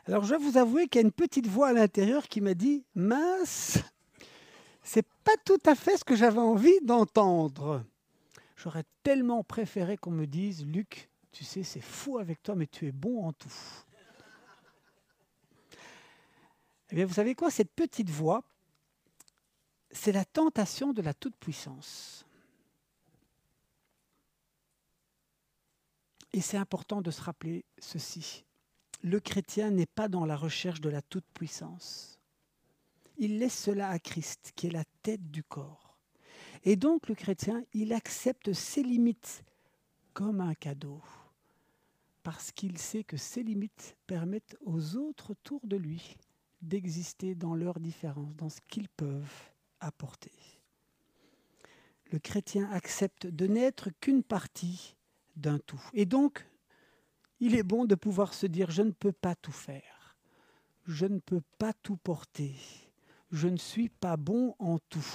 Alors 0.06 0.24
je 0.24 0.34
vais 0.34 0.42
vous 0.42 0.56
avouer 0.56 0.88
qu'il 0.88 1.00
y 1.00 1.04
a 1.04 1.06
une 1.06 1.12
petite 1.12 1.46
voix 1.46 1.68
à 1.68 1.72
l'intérieur 1.72 2.26
qui 2.26 2.40
m'a 2.40 2.54
dit 2.54 2.84
mince, 2.96 3.78
c'est 4.82 5.06
pas 5.22 5.36
tout 5.44 5.62
à 5.66 5.76
fait 5.76 5.96
ce 5.96 6.02
que 6.02 6.16
j'avais 6.16 6.40
envie 6.40 6.80
d'entendre. 6.82 7.84
J'aurais 8.56 8.82
tellement 9.04 9.44
préféré 9.44 9.96
qu'on 9.96 10.10
me 10.10 10.26
dise 10.26 10.66
Luc, 10.66 11.10
tu 11.30 11.44
sais, 11.44 11.62
c'est 11.62 11.80
fou 11.80 12.18
avec 12.18 12.42
toi, 12.42 12.56
mais 12.56 12.66
tu 12.66 12.88
es 12.88 12.92
bon 12.92 13.24
en 13.24 13.32
tout. 13.32 13.48
Eh 16.92 16.94
bien, 16.94 17.06
vous 17.06 17.14
savez 17.14 17.34
quoi? 17.34 17.50
Cette 17.50 17.72
petite 17.72 18.10
voix, 18.10 18.44
c'est 19.90 20.12
la 20.12 20.24
tentation 20.24 20.92
de 20.92 21.02
la 21.02 21.14
toute-puissance. 21.14 22.24
Et 26.32 26.40
c'est 26.40 26.56
important 26.56 27.02
de 27.02 27.10
se 27.10 27.20
rappeler 27.20 27.64
ceci 27.78 28.44
le 29.02 29.18
chrétien 29.18 29.70
n'est 29.70 29.86
pas 29.86 30.08
dans 30.08 30.24
la 30.24 30.36
recherche 30.36 30.80
de 30.80 30.88
la 30.88 31.02
toute-puissance. 31.02 32.18
Il 33.18 33.38
laisse 33.38 33.58
cela 33.58 33.88
à 33.88 33.98
Christ, 33.98 34.52
qui 34.54 34.68
est 34.68 34.72
la 34.72 34.84
tête 35.02 35.30
du 35.30 35.42
corps. 35.42 35.98
Et 36.64 36.76
donc 36.76 37.08
le 37.08 37.14
chrétien, 37.14 37.64
il 37.72 37.92
accepte 37.92 38.52
ses 38.52 38.82
limites 38.82 39.44
comme 40.14 40.40
un 40.40 40.54
cadeau, 40.54 41.00
parce 42.22 42.52
qu'il 42.52 42.78
sait 42.78 43.02
que 43.02 43.16
ces 43.16 43.42
limites 43.42 43.96
permettent 44.06 44.56
aux 44.64 44.96
autres 44.96 45.30
autour 45.30 45.60
de 45.64 45.76
lui 45.76 46.16
d'exister 46.62 47.34
dans 47.34 47.54
leur 47.54 47.80
différence, 47.80 48.34
dans 48.36 48.48
ce 48.48 48.60
qu'ils 48.68 48.88
peuvent 48.88 49.50
apporter. 49.80 50.32
Le 52.10 52.18
chrétien 52.18 52.70
accepte 52.70 53.26
de 53.26 53.46
n'être 53.46 53.90
qu'une 54.00 54.22
partie 54.22 54.96
d'un 55.36 55.58
tout. 55.58 55.82
Et 55.94 56.06
donc, 56.06 56.46
il 57.40 57.56
est 57.56 57.62
bon 57.62 57.84
de 57.84 57.94
pouvoir 57.94 58.34
se 58.34 58.46
dire, 58.46 58.70
je 58.70 58.82
ne 58.82 58.92
peux 58.92 59.12
pas 59.12 59.34
tout 59.34 59.52
faire, 59.52 60.16
je 60.86 61.06
ne 61.06 61.18
peux 61.18 61.42
pas 61.58 61.72
tout 61.72 61.96
porter, 61.96 62.54
je 63.30 63.48
ne 63.48 63.56
suis 63.56 63.88
pas 63.88 64.16
bon 64.16 64.54
en 64.58 64.78
tout, 64.78 65.06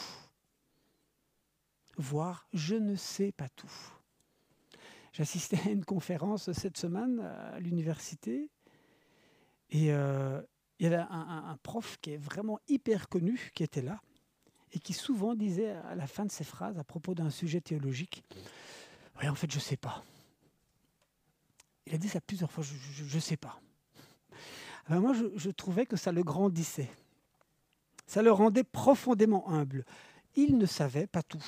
voire 1.97 2.47
je 2.51 2.75
ne 2.75 2.95
sais 2.95 3.31
pas 3.31 3.49
tout. 3.49 3.71
J'assistais 5.13 5.59
à 5.65 5.69
une 5.69 5.85
conférence 5.85 6.51
cette 6.51 6.77
semaine 6.77 7.19
à 7.19 7.59
l'université 7.59 8.49
et 9.69 9.93
euh, 9.93 10.41
il 10.79 10.83
y 10.83 10.87
avait 10.87 11.03
un, 11.09 11.57
prof 11.63 11.97
qui 12.01 12.11
est 12.11 12.17
vraiment 12.17 12.59
hyper 12.67 13.09
connu 13.09 13.51
qui 13.53 13.63
était 13.63 13.81
là 13.81 13.99
et 14.73 14.79
qui 14.79 14.93
souvent 14.93 15.33
disait 15.33 15.71
à 15.71 15.95
la 15.95 16.07
fin 16.07 16.25
de 16.25 16.31
ses 16.31 16.43
phrases 16.43 16.77
à 16.77 16.83
propos 16.83 17.15
d'un 17.15 17.29
sujet 17.29 17.61
théologique, 17.61 18.23
oui 19.19 19.27
en 19.27 19.35
fait 19.35 19.49
je 19.49 19.57
ne 19.57 19.61
sais 19.61 19.77
pas. 19.77 20.03
Il 21.85 21.95
a 21.95 21.97
dit 21.97 22.09
ça 22.09 22.19
plusieurs 22.19 22.51
fois, 22.51 22.63
je 22.63 23.15
ne 23.15 23.21
sais 23.21 23.37
pas. 23.37 23.61
Alors 24.89 25.01
moi, 25.01 25.13
je, 25.35 25.49
trouvais 25.49 25.85
que 25.85 25.97
ça 25.97 26.11
le 26.11 26.23
grandissait. 26.23 26.89
Ça 28.05 28.21
le 28.21 28.31
rendait 28.31 28.63
profondément 28.63 29.49
humble. 29.49 29.85
Il 30.35 30.57
ne 30.57 30.65
savait 30.65 31.07
pas 31.07 31.23
tout. 31.23 31.43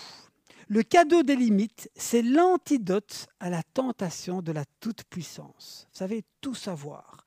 Le 0.67 0.83
cadeau 0.83 1.23
des 1.23 1.35
limites, 1.35 1.89
c'est 1.95 2.21
l'antidote 2.21 3.27
à 3.39 3.49
la 3.49 3.63
tentation 3.63 4.41
de 4.41 4.51
la 4.51 4.65
toute-puissance. 4.79 5.87
Vous 5.91 5.97
savez, 5.97 6.23
tout 6.41 6.53
savoir, 6.53 7.25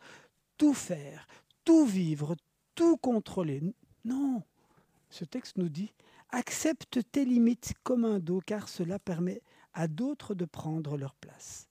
tout 0.58 0.74
faire, 0.74 1.26
tout 1.64 1.84
vivre, 1.84 2.36
tout 2.74 2.96
contrôler. 2.96 3.62
Non, 4.04 4.42
ce 5.10 5.24
texte 5.24 5.58
nous 5.58 5.68
dit, 5.68 5.92
accepte 6.30 7.00
tes 7.12 7.24
limites 7.24 7.74
comme 7.82 8.04
un 8.04 8.18
dos, 8.18 8.40
car 8.44 8.68
cela 8.68 8.98
permet 8.98 9.42
à 9.74 9.88
d'autres 9.88 10.34
de 10.34 10.44
prendre 10.44 10.96
leur 10.96 11.14
place. 11.14 11.68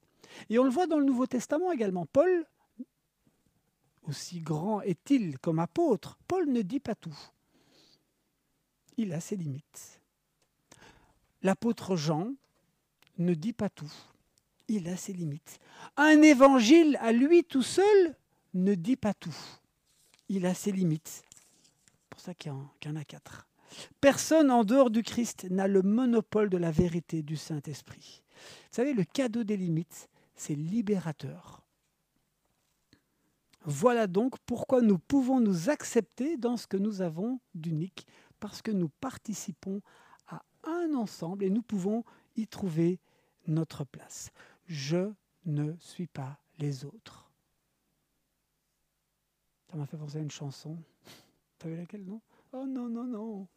Et 0.49 0.59
on 0.59 0.63
le 0.63 0.69
voit 0.69 0.87
dans 0.87 0.99
le 0.99 1.05
Nouveau 1.05 1.27
Testament 1.27 1.71
également. 1.71 2.05
Paul, 2.05 2.45
aussi 4.03 4.39
grand 4.39 4.81
est-il 4.81 5.37
comme 5.39 5.59
apôtre, 5.59 6.17
Paul 6.27 6.49
ne 6.49 6.61
dit 6.61 6.79
pas 6.79 6.95
tout. 6.95 7.17
Il 8.97 9.13
a 9.13 9.19
ses 9.19 9.35
limites. 9.35 10.01
L'apôtre 11.43 11.95
Jean 11.95 12.33
ne 13.17 13.33
dit 13.33 13.53
pas 13.53 13.69
tout. 13.69 13.91
Il 14.67 14.87
a 14.87 14.95
ses 14.95 15.13
limites. 15.13 15.59
Un 15.97 16.21
évangile 16.21 16.97
à 17.01 17.11
lui 17.11 17.43
tout 17.43 17.63
seul 17.63 18.15
ne 18.53 18.75
dit 18.75 18.95
pas 18.95 19.13
tout. 19.13 19.35
Il 20.33 20.45
a 20.45 20.53
ses 20.53 20.71
limites. 20.71 21.25
C'est 21.25 22.09
pour 22.09 22.21
ça 22.21 22.33
qu'il 22.33 22.53
y, 22.53 22.87
en 22.87 22.95
a 22.95 23.03
quatre. 23.03 23.49
Personne 23.99 24.49
en 24.49 24.63
dehors 24.63 24.89
du 24.89 25.03
Christ 25.03 25.45
n'a 25.49 25.67
le 25.67 25.81
monopole 25.81 26.49
de 26.49 26.55
la 26.55 26.71
vérité 26.71 27.21
du 27.21 27.35
Saint-Esprit. 27.35 28.23
Vous 28.37 28.75
savez, 28.77 28.93
le 28.93 29.03
cadeau 29.03 29.43
des 29.43 29.57
limites, 29.57 30.07
c'est 30.35 30.55
libérateur. 30.55 31.65
Voilà 33.65 34.07
donc 34.07 34.39
pourquoi 34.45 34.81
nous 34.81 34.97
pouvons 34.97 35.41
nous 35.41 35.69
accepter 35.69 36.37
dans 36.37 36.55
ce 36.55 36.65
que 36.65 36.77
nous 36.77 37.01
avons 37.01 37.41
d'unique, 37.53 38.07
parce 38.39 38.61
que 38.61 38.71
nous 38.71 38.87
participons 38.87 39.81
à 40.27 40.43
un 40.63 40.93
ensemble 40.93 41.43
et 41.43 41.49
nous 41.49 41.61
pouvons 41.61 42.05
y 42.37 42.47
trouver 42.47 43.01
notre 43.47 43.83
place. 43.83 44.31
Je 44.65 45.11
ne 45.45 45.73
suis 45.79 46.07
pas 46.07 46.39
les 46.57 46.85
autres. 46.85 47.30
Ça 49.71 49.77
m'a 49.77 49.85
fait 49.85 49.97
penser 49.97 50.17
à 50.17 50.21
une 50.21 50.31
chanson. 50.31 50.71
Vous 51.05 51.63
savez 51.63 51.77
laquelle, 51.77 52.03
non? 52.03 52.19
Oh 52.53 52.65
non, 52.67 52.89
non, 52.89 53.05
non 53.05 53.47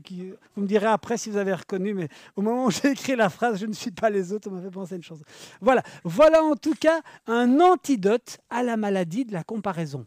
qui, 0.00 0.32
vous 0.54 0.62
me 0.62 0.66
direz 0.66 0.86
après 0.86 1.16
si 1.16 1.30
vous 1.30 1.36
avez 1.36 1.52
reconnu, 1.52 1.94
mais 1.94 2.08
au 2.36 2.42
moment 2.42 2.66
où 2.66 2.70
j'ai 2.70 2.90
écrit 2.90 3.16
la 3.16 3.28
phrase, 3.28 3.58
je 3.60 3.66
ne 3.66 3.72
suis 3.72 3.90
pas 3.90 4.10
les 4.10 4.32
autres, 4.32 4.48
on 4.50 4.54
m'a 4.54 4.62
fait 4.62 4.70
penser 4.70 4.94
à 4.94 4.96
une 4.96 5.02
chose. 5.02 5.22
Voilà, 5.60 5.82
voilà 6.04 6.42
en 6.42 6.56
tout 6.56 6.74
cas 6.74 7.00
un 7.26 7.60
antidote 7.60 8.38
à 8.50 8.62
la 8.62 8.76
maladie 8.76 9.24
de 9.24 9.32
la 9.32 9.44
comparaison. 9.44 10.06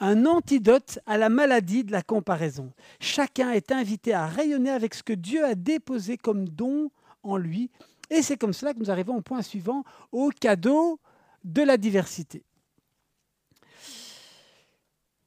Un 0.00 0.26
antidote 0.26 0.98
à 1.06 1.16
la 1.16 1.28
maladie 1.28 1.84
de 1.84 1.92
la 1.92 2.02
comparaison. 2.02 2.72
Chacun 2.98 3.52
est 3.52 3.70
invité 3.70 4.12
à 4.12 4.26
rayonner 4.26 4.70
avec 4.70 4.94
ce 4.94 5.02
que 5.02 5.12
Dieu 5.12 5.44
a 5.44 5.54
déposé 5.54 6.16
comme 6.16 6.48
don 6.48 6.90
en 7.22 7.36
lui. 7.36 7.70
Et 8.10 8.20
c'est 8.22 8.36
comme 8.36 8.52
cela 8.52 8.74
que 8.74 8.80
nous 8.80 8.90
arrivons 8.90 9.16
au 9.16 9.22
point 9.22 9.42
suivant, 9.42 9.84
au 10.10 10.30
cadeau 10.30 10.98
de 11.44 11.62
la 11.62 11.76
diversité 11.76 12.42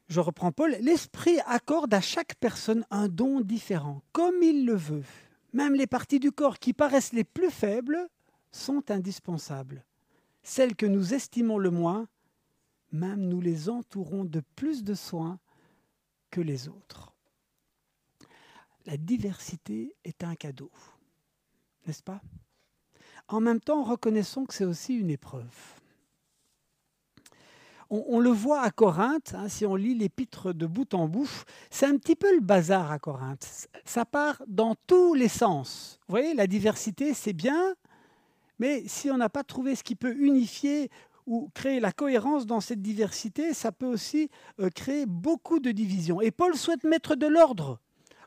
je 0.07 0.19
reprends 0.19 0.51
Paul, 0.51 0.77
l'Esprit 0.81 1.39
accorde 1.45 1.93
à 1.93 2.01
chaque 2.01 2.35
personne 2.35 2.85
un 2.91 3.07
don 3.07 3.41
différent, 3.41 4.01
comme 4.11 4.41
il 4.43 4.65
le 4.65 4.75
veut. 4.75 5.03
Même 5.53 5.73
les 5.73 5.87
parties 5.87 6.19
du 6.19 6.31
corps 6.31 6.59
qui 6.59 6.73
paraissent 6.73 7.13
les 7.13 7.23
plus 7.23 7.49
faibles 7.49 8.07
sont 8.51 8.91
indispensables. 8.91 9.83
celles 10.45 10.75
que 10.75 10.85
nous 10.85 11.15
estimons 11.15 11.57
le 11.57 11.71
moins, 11.71 12.07
même 12.91 13.27
nous 13.27 13.41
les 13.41 13.67
entourons 13.67 14.23
de 14.23 14.41
plus 14.55 14.83
de 14.83 14.93
soins 14.93 15.39
que 16.29 16.39
les 16.39 16.69
autres. 16.69 17.13
La 18.85 18.95
diversité 18.95 19.95
est 20.03 20.23
un 20.23 20.35
cadeau, 20.35 20.71
n'est-ce 21.87 22.03
pas? 22.03 22.21
En 23.27 23.41
même 23.41 23.59
temps, 23.59 23.83
reconnaissons 23.83 24.45
que 24.45 24.53
c'est 24.53 24.65
aussi 24.65 24.93
une 24.93 25.09
épreuve. 25.09 25.74
On, 28.07 28.19
le 28.19 28.29
voit 28.29 28.61
à 28.61 28.71
Corinthe, 28.71 29.33
hein, 29.35 29.47
si 29.47 29.65
on 29.65 29.75
lit 29.75 29.95
l'épître 29.95 30.53
de 30.53 30.65
bout 30.65 30.93
en 30.93 31.07
bout, 31.07 31.29
c'est 31.69 31.85
un 31.85 31.97
petit 31.97 32.15
peu 32.15 32.33
le 32.33 32.41
bazar 32.41 32.91
à 32.91 32.99
Corinthe. 32.99 33.69
Ça 33.85 34.05
part 34.05 34.41
dans 34.47 34.75
tous 34.87 35.13
les 35.13 35.27
sens. 35.27 35.99
Vous 36.07 36.13
voyez, 36.13 36.33
la 36.33 36.47
diversité, 36.47 37.13
c'est 37.13 37.33
bien, 37.33 37.75
mais 38.59 38.83
si 38.87 39.09
on 39.11 39.17
n'a 39.17 39.29
pas 39.29 39.43
trouvé 39.43 39.75
ce 39.75 39.83
qui 39.83 39.95
peut 39.95 40.15
unifier 40.17 40.89
ou 41.27 41.49
créer 41.53 41.79
la 41.79 41.91
cohérence 41.91 42.45
dans 42.45 42.61
cette 42.61 42.81
diversité, 42.81 43.53
ça 43.53 43.71
peut 43.71 43.87
aussi 43.87 44.29
euh, 44.59 44.69
créer 44.69 45.05
beaucoup 45.05 45.59
de 45.59 45.71
divisions. 45.71 46.21
Et 46.21 46.31
Paul 46.31 46.55
souhaite 46.55 46.83
mettre 46.83 47.15
de 47.15 47.27
l'ordre 47.27 47.79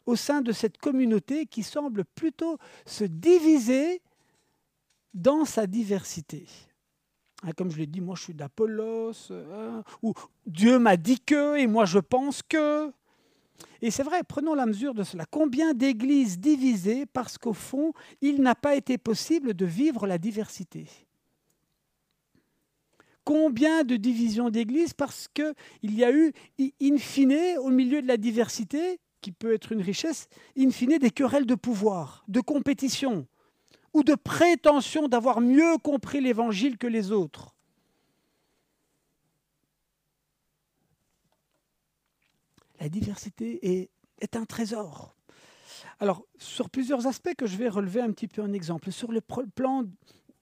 au 0.06 0.16
sein 0.16 0.40
de 0.40 0.52
cette 0.52 0.78
communauté 0.78 1.46
qui 1.46 1.62
semble 1.62 2.04
plutôt 2.04 2.58
se 2.86 3.04
diviser 3.04 4.00
dans 5.14 5.44
sa 5.44 5.66
diversité. 5.66 6.46
Hein, 7.44 7.52
comme 7.56 7.70
je 7.70 7.78
l'ai 7.78 7.86
dit, 7.86 8.00
moi 8.00 8.16
je 8.16 8.24
suis 8.24 8.34
d'Apollos, 8.34 9.30
hein, 9.30 9.84
ou 10.02 10.12
Dieu 10.46 10.78
m'a 10.78 10.96
dit 10.96 11.20
que, 11.20 11.56
et 11.56 11.66
moi 11.66 11.84
je 11.84 11.98
pense 11.98 12.42
que. 12.42 12.92
Et 13.80 13.90
c'est 13.90 14.02
vrai, 14.02 14.22
prenons 14.26 14.54
la 14.54 14.66
mesure 14.66 14.94
de 14.94 15.04
cela. 15.04 15.24
Combien 15.24 15.72
d'églises 15.72 16.38
divisées 16.38 17.06
parce 17.06 17.38
qu'au 17.38 17.52
fond, 17.52 17.92
il 18.20 18.40
n'a 18.40 18.54
pas 18.54 18.74
été 18.74 18.98
possible 18.98 19.54
de 19.54 19.66
vivre 19.66 20.06
la 20.06 20.18
diversité? 20.18 20.88
Combien 23.24 23.84
de 23.84 23.96
divisions 23.96 24.50
d'églises 24.50 24.94
parce 24.94 25.28
qu'il 25.28 25.54
y 25.94 26.02
a 26.02 26.12
eu, 26.12 26.32
in 26.80 26.96
fine, 26.96 27.58
au 27.58 27.68
milieu 27.68 28.00
de 28.00 28.08
la 28.08 28.16
diversité, 28.16 29.00
qui 29.20 29.32
peut 29.32 29.52
être 29.52 29.72
une 29.72 29.82
richesse, 29.82 30.28
in 30.56 30.70
fine, 30.70 30.98
des 30.98 31.10
querelles 31.10 31.46
de 31.46 31.54
pouvoir, 31.54 32.24
de 32.28 32.40
compétition, 32.40 33.26
ou 33.98 34.04
de 34.04 34.14
prétention 34.14 35.08
d'avoir 35.08 35.40
mieux 35.40 35.76
compris 35.78 36.20
l'Évangile 36.20 36.78
que 36.78 36.86
les 36.86 37.10
autres. 37.10 37.54
La 42.80 42.88
diversité 42.88 43.88
est, 44.20 44.36
un 44.36 44.44
trésor. 44.44 45.16
Alors, 45.98 46.24
sur 46.38 46.70
plusieurs 46.70 47.08
aspects 47.08 47.34
que 47.36 47.46
je 47.46 47.56
vais 47.56 47.68
relever 47.68 48.00
un 48.00 48.12
petit 48.12 48.28
peu 48.28 48.40
en 48.40 48.52
exemple, 48.52 48.92
sur 48.92 49.10
le 49.10 49.20
plan 49.20 49.84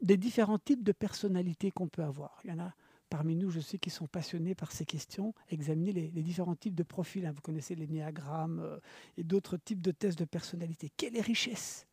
des 0.03 0.19
différents 0.19 0.59
types 0.59 0.83
de 0.83 0.93
personnalités 0.93 1.71
qu'on 1.71 1.89
peut 1.89 2.05
avoir. 2.05 2.39
Il 2.45 2.51
y 2.51 2.53
en 2.53 2.59
a 2.59 2.75
parmi 3.09 3.37
nous, 3.37 3.51
je 3.51 3.61
sais, 3.61 3.79
qui 3.79 3.89
sont 3.89 4.07
passionnés 4.07 4.55
par 4.55 4.71
ces 4.73 4.85
questions, 4.85 5.33
examiner 5.49 5.93
les, 5.93 6.23
différents 6.23 6.57
types 6.57 6.75
de 6.75 6.83
profils. 6.83 7.25
Hein. 7.25 7.33
Vous 7.33 7.41
connaissez 7.41 7.75
les 7.75 7.87
néagrammes 7.87 8.61
euh, 8.61 8.79
et 9.17 9.25
d'autres 9.25 9.57
types 9.57 9.81
de 9.81 9.93
tests 9.93 10.19
de 10.19 10.27
personnalité. 10.27 10.91
Quelle 10.95 11.17
est 11.17 11.23
richesse 11.23 11.87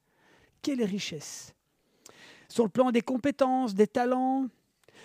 Quelle 0.63 0.84
richesse 0.84 1.53
Sur 2.50 2.63
le 2.63 2.70
plan 2.70 2.91
des 2.91 3.01
compétences, 3.01 3.75
des 3.75 3.86
talents, 3.86 4.48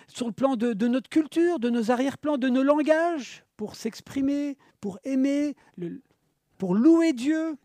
sur 0.06 0.26
le 0.26 0.32
plan 0.32 0.56
de, 0.56 0.86
notre 0.86 1.10
culture, 1.10 1.58
de 1.58 1.68
nos 1.68 1.90
arrière-plans, 1.90 2.38
de 2.38 2.48
nos 2.48 2.62
langages, 2.62 3.44
pour 3.56 3.74
s'exprimer, 3.74 4.56
pour 4.80 4.98
aimer, 5.04 5.56
pour 6.56 6.74
louer 6.74 7.12
Dieu. 7.12 7.56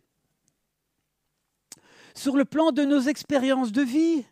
Sur 2.15 2.35
le 2.35 2.45
plan 2.45 2.71
de 2.71 2.83
nos 2.83 2.99
expériences 2.99 3.71
de 3.71 3.83
vie, 3.83 4.25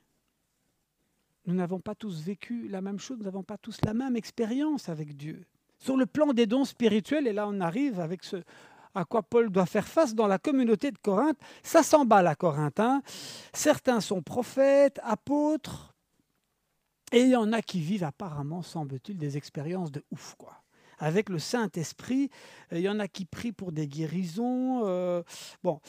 nous 1.45 1.53
n'avons 1.53 1.79
pas 1.79 1.95
tous 1.95 2.21
vécu 2.21 2.67
la 2.67 2.81
même 2.81 2.99
chose, 2.99 3.17
nous 3.19 3.25
n'avons 3.25 3.43
pas 3.43 3.57
tous 3.57 3.77
la 3.83 3.93
même 3.93 4.15
expérience 4.15 4.89
avec 4.89 5.15
Dieu. 5.15 5.45
Sur 5.77 5.97
le 5.97 6.05
plan 6.05 6.33
des 6.33 6.45
dons 6.47 6.65
spirituels, 6.65 7.27
et 7.27 7.33
là 7.33 7.47
on 7.47 7.59
arrive 7.61 7.99
avec 7.99 8.23
ce 8.23 8.37
à 8.95 9.05
quoi 9.05 9.23
Paul 9.23 9.49
doit 9.49 9.65
faire 9.65 9.87
face 9.87 10.15
dans 10.15 10.27
la 10.27 10.39
communauté 10.39 10.91
de 10.91 10.97
Corinthe, 10.97 11.37
ça 11.63 11.83
s'emballe 11.83 12.27
à 12.27 12.35
Corinthe. 12.35 12.79
Hein. 12.79 13.01
Certains 13.53 14.01
sont 14.01 14.21
prophètes, 14.21 14.99
apôtres, 15.03 15.91
et 17.11 17.21
il 17.21 17.29
y 17.29 17.35
en 17.35 17.51
a 17.51 17.61
qui 17.61 17.81
vivent 17.81 18.05
apparemment, 18.05 18.61
semble-t-il, 18.61 19.17
des 19.17 19.37
expériences 19.37 19.91
de 19.91 20.03
ouf. 20.11 20.35
quoi. 20.37 20.63
Avec 20.97 21.29
le 21.29 21.39
Saint-Esprit, 21.39 22.29
il 22.71 22.79
y 22.79 22.89
en 22.89 22.99
a 22.99 23.07
qui 23.07 23.25
prient 23.25 23.51
pour 23.51 23.71
des 23.71 23.87
guérisons. 23.87 24.83
Euh, 24.85 25.23
bon. 25.63 25.81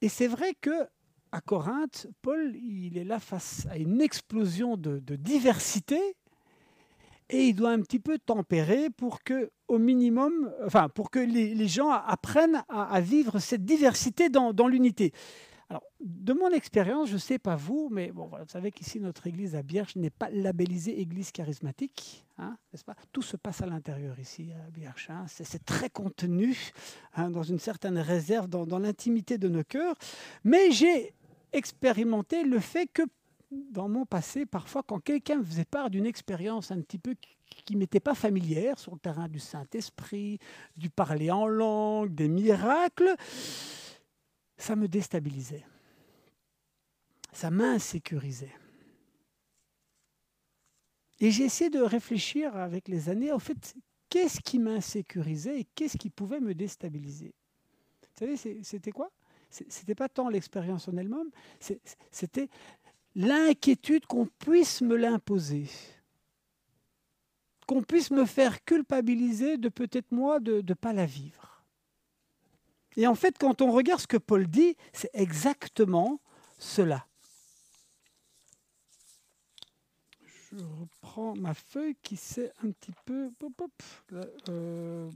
Et 0.00 0.08
c'est 0.08 0.28
vrai 0.28 0.54
que 0.60 0.88
à 1.32 1.40
Corinthe, 1.40 2.08
Paul, 2.22 2.56
il 2.56 2.98
est 2.98 3.04
là 3.04 3.20
face 3.20 3.66
à 3.70 3.76
une 3.76 4.00
explosion 4.00 4.76
de, 4.76 4.98
diversité 5.16 6.00
et 7.30 7.48
il 7.48 7.54
doit 7.54 7.70
un 7.70 7.80
petit 7.80 8.00
peu 8.00 8.18
tempérer 8.18 8.90
pour 8.90 9.22
que, 9.22 9.50
au 9.68 9.78
minimum, 9.78 10.52
enfin, 10.64 10.88
pour 10.88 11.10
que 11.10 11.18
les, 11.18 11.68
gens 11.68 11.90
apprennent 11.90 12.62
à, 12.68 13.00
vivre 13.00 13.38
cette 13.38 13.64
diversité 13.64 14.28
dans, 14.28 14.68
l'unité. 14.68 15.12
Alors, 15.68 15.84
de 16.00 16.32
mon 16.32 16.50
expérience, 16.50 17.08
je 17.08 17.14
ne 17.14 17.18
sais 17.18 17.38
pas 17.38 17.54
vous, 17.54 17.88
mais 17.92 18.10
vous 18.12 18.28
savez 18.48 18.72
qu'ici, 18.72 18.98
notre 18.98 19.26
église 19.28 19.54
à 19.54 19.62
Bierge 19.62 19.94
n'est 19.94 20.10
pas 20.10 20.28
labellisée 20.30 21.00
église 21.00 21.30
charismatique, 21.30 22.26
hein, 22.38 22.56
n'est-ce 22.72 22.84
pas? 22.84 22.96
Tout 23.12 23.22
se 23.22 23.36
passe 23.36 23.62
à 23.62 23.66
l'intérieur 23.66 24.18
ici, 24.18 24.50
à 24.52 24.70
Bierge. 24.70 25.06
Hein. 25.10 25.26
c'est 25.28 25.64
très 25.64 25.88
contenu, 25.88 26.56
hein, 27.14 27.30
dans 27.30 27.44
une 27.44 27.60
certaine 27.60 27.98
réserve, 27.98 28.48
dans 28.48 28.78
l'intimité 28.78 29.38
de 29.38 29.48
nos 29.48 29.62
cœurs. 29.62 29.94
Mais 30.42 30.72
j'ai 30.72 31.14
expérimenter 31.52 32.44
le 32.44 32.60
fait 32.60 32.86
que 32.86 33.02
dans 33.50 33.88
mon 33.88 34.06
passé, 34.06 34.46
parfois, 34.46 34.82
quand 34.82 35.00
quelqu'un 35.00 35.42
faisait 35.42 35.64
part 35.64 35.90
d'une 35.90 36.06
expérience 36.06 36.70
un 36.70 36.80
petit 36.80 36.98
peu 36.98 37.14
qui 37.64 37.76
m'était 37.76 38.00
pas 38.00 38.14
familière 38.14 38.78
sur 38.78 38.92
le 38.92 39.00
terrain 39.00 39.28
du 39.28 39.40
Saint-Esprit, 39.40 40.38
du 40.76 40.88
parler 40.88 41.30
en 41.30 41.46
langue, 41.46 42.14
des 42.14 42.28
miracles, 42.28 43.14
ça 44.56 44.76
me 44.76 44.86
déstabilisait. 44.86 45.64
Ça 47.32 47.50
m'insécurisait. 47.50 48.52
Et 51.18 51.30
j'ai 51.30 51.44
essayé 51.44 51.70
de 51.70 51.80
réfléchir 51.80 52.56
avec 52.56 52.88
les 52.88 53.08
années, 53.08 53.32
en 53.32 53.38
fait, 53.38 53.74
qu'est-ce 54.08 54.40
qui 54.40 54.58
m'insécurisait 54.58 55.60
et 55.60 55.64
qu'est-ce 55.74 55.98
qui 55.98 56.08
pouvait 56.08 56.40
me 56.40 56.54
déstabiliser? 56.54 57.34
Vous 58.02 58.26
savez, 58.26 58.62
c'était 58.62 58.92
quoi? 58.92 59.10
C'était 59.50 59.96
pas 59.96 60.08
tant 60.08 60.28
l'expérience 60.28 60.86
en 60.86 60.96
elle-même, 60.96 61.30
c'était 62.12 62.48
l'inquiétude 63.14 64.06
qu'on 64.06 64.26
puisse 64.26 64.80
me 64.80 64.96
l'imposer, 64.96 65.68
qu'on 67.66 67.82
puisse 67.82 68.10
me 68.10 68.24
faire 68.24 68.64
culpabiliser 68.64 69.56
de 69.56 69.68
peut-être 69.68 70.12
moi 70.12 70.40
de 70.40 70.62
ne 70.66 70.74
pas 70.74 70.92
la 70.92 71.06
vivre. 71.06 71.64
Et 72.96 73.06
en 73.06 73.14
fait, 73.14 73.38
quand 73.38 73.62
on 73.62 73.70
regarde 73.72 74.00
ce 74.00 74.06
que 74.06 74.16
Paul 74.16 74.46
dit, 74.46 74.76
c'est 74.92 75.10
exactement 75.14 76.20
cela. 76.58 77.06
Je 80.52 80.56
reprends 80.80 81.36
ma 81.36 81.54
feuille 81.54 81.96
qui 82.02 82.16
s'est 82.16 82.52
un 82.64 82.72
petit 82.72 82.92
peu... 83.04 83.30
Euh, 84.48 85.08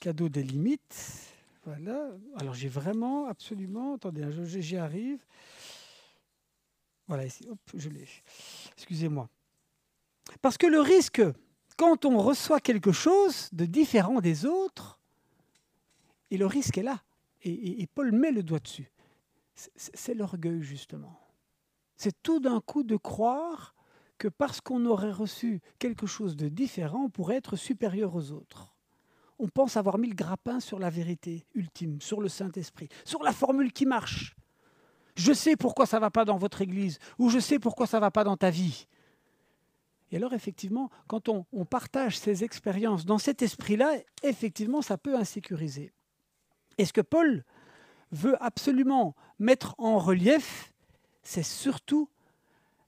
cadeau 0.00 0.28
des 0.28 0.42
limites. 0.42 1.32
Voilà. 1.64 2.10
Alors 2.36 2.54
j'ai 2.54 2.68
vraiment, 2.68 3.26
absolument, 3.26 3.94
attendez, 3.94 4.22
hein, 4.22 4.30
j'y 4.44 4.76
arrive. 4.76 5.24
Voilà, 7.08 7.24
ici, 7.24 7.48
je 7.74 7.88
l'ai. 7.88 8.08
Excusez-moi. 8.76 9.28
Parce 10.42 10.58
que 10.58 10.66
le 10.66 10.80
risque, 10.80 11.22
quand 11.76 12.04
on 12.04 12.18
reçoit 12.18 12.60
quelque 12.60 12.92
chose 12.92 13.48
de 13.52 13.64
différent 13.64 14.20
des 14.20 14.44
autres, 14.44 14.98
et 16.30 16.36
le 16.36 16.46
risque 16.46 16.78
est 16.78 16.82
là, 16.82 17.02
et 17.42 17.86
Paul 17.94 18.10
met 18.10 18.32
le 18.32 18.42
doigt 18.42 18.58
dessus, 18.58 18.90
c'est 19.54 20.14
l'orgueil 20.14 20.62
justement. 20.62 21.20
C'est 21.96 22.22
tout 22.22 22.40
d'un 22.40 22.60
coup 22.60 22.82
de 22.82 22.96
croire 22.96 23.74
que 24.18 24.26
parce 24.26 24.60
qu'on 24.60 24.84
aurait 24.86 25.12
reçu 25.12 25.60
quelque 25.78 26.06
chose 26.06 26.36
de 26.36 26.48
différent, 26.48 27.04
on 27.04 27.10
pourrait 27.10 27.36
être 27.36 27.54
supérieur 27.54 28.16
aux 28.16 28.32
autres 28.32 28.76
on 29.38 29.48
pense 29.48 29.76
avoir 29.76 29.98
mis 29.98 30.08
le 30.08 30.14
grappin 30.14 30.60
sur 30.60 30.78
la 30.78 30.90
vérité 30.90 31.44
ultime, 31.54 32.00
sur 32.00 32.20
le 32.20 32.28
Saint-Esprit, 32.28 32.88
sur 33.04 33.22
la 33.22 33.32
formule 33.32 33.72
qui 33.72 33.86
marche. 33.86 34.34
Je 35.16 35.32
sais 35.32 35.56
pourquoi 35.56 35.86
ça 35.86 35.96
ne 35.96 36.02
va 36.02 36.10
pas 36.10 36.24
dans 36.24 36.36
votre 36.36 36.62
Église, 36.62 36.98
ou 37.18 37.30
je 37.30 37.38
sais 37.38 37.58
pourquoi 37.58 37.86
ça 37.86 37.98
ne 37.98 38.02
va 38.02 38.10
pas 38.10 38.24
dans 38.24 38.36
ta 38.36 38.50
vie. 38.50 38.86
Et 40.12 40.16
alors, 40.16 40.34
effectivement, 40.34 40.90
quand 41.08 41.28
on, 41.28 41.46
on 41.52 41.64
partage 41.64 42.18
ces 42.18 42.44
expériences 42.44 43.04
dans 43.04 43.18
cet 43.18 43.42
esprit-là, 43.42 43.92
effectivement, 44.22 44.82
ça 44.82 44.98
peut 44.98 45.16
insécuriser. 45.16 45.92
Et 46.78 46.84
ce 46.84 46.92
que 46.92 47.00
Paul 47.00 47.44
veut 48.12 48.40
absolument 48.42 49.16
mettre 49.38 49.74
en 49.78 49.98
relief, 49.98 50.72
c'est 51.22 51.42
surtout 51.42 52.08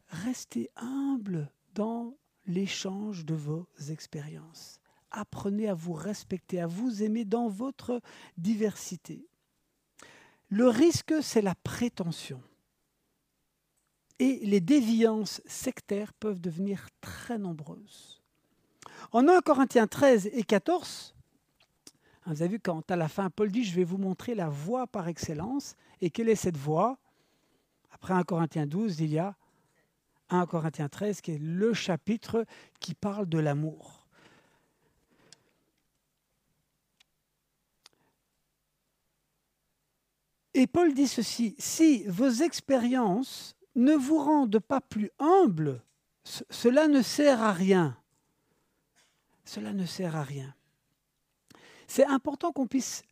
rester 0.09 0.71
humble 0.77 1.51
dans 1.75 2.15
l'échange 2.47 3.25
de 3.25 3.35
vos 3.35 3.67
expériences 3.91 4.81
apprenez 5.11 5.69
à 5.69 5.75
vous 5.75 5.93
respecter, 5.93 6.61
à 6.61 6.67
vous 6.67 7.03
aimer 7.03 7.25
dans 7.25 7.49
votre 7.49 8.01
diversité. 8.37 9.27
Le 10.51 10.69
risque, 10.69 11.15
c'est 11.23 11.43
la 11.43 11.55
prétention. 11.55 12.43
et 14.19 14.41
les 14.43 14.61
déviances 14.61 15.41
sectaires 15.47 16.13
peuvent 16.13 16.41
devenir 16.41 16.89
très 17.01 17.39
nombreuses. 17.39 18.21
En 19.13 19.29
1 19.29 19.41
Corinthiens 19.43 19.87
13 19.87 20.31
et 20.33 20.43
14, 20.43 21.15
hein, 22.27 22.33
vous 22.33 22.43
avez 22.43 22.53
vu 22.53 22.61
quand 22.61 22.91
à 22.91 22.97
la 22.97 23.09
fin 23.09 23.31
Paul 23.31 23.51
dit 23.51 23.65
je 23.65 23.75
vais 23.75 23.85
vous 23.85 23.99
montrer 23.99 24.35
la 24.35 24.49
voie 24.49 24.87
par 24.87 25.09
excellence. 25.09 25.77
Et 26.01 26.11
quelle 26.11 26.29
est 26.29 26.35
cette 26.35 26.57
voie? 26.57 26.99
Après 27.93 28.15
1 28.15 28.25
Corinthiens 28.25 28.67
12, 28.67 29.01
il 29.01 29.13
y 29.13 29.19
a 29.19 29.37
1 30.31 30.47
Corinthiens 30.47 30.89
13 30.89 31.21
qui 31.21 31.33
est 31.33 31.39
le 31.39 31.73
chapitre 31.73 32.45
qui 32.81 32.95
parle 32.95 33.29
de 33.29 33.39
l'amour. 33.39 33.98
Et 40.59 40.67
Paul 40.67 40.93
dit 40.93 41.07
ceci, 41.07 41.55
si 41.57 42.03
vos 42.09 42.29
expériences 42.29 43.55
ne 43.77 43.93
vous 43.93 44.19
rendent 44.19 44.59
pas 44.59 44.81
plus 44.81 45.13
humble, 45.21 45.85
cela 46.25 46.89
ne 46.89 47.01
sert 47.01 47.41
à 47.41 47.53
rien. 47.53 47.97
Cela 49.45 49.73
ne 49.73 49.87
sert 49.87 50.17
à 50.17 50.25
rien. 50.25 50.53
C'est 51.87 52.07
important 52.07 52.51
qu'on 52.51 52.67
puisse, 52.67 53.05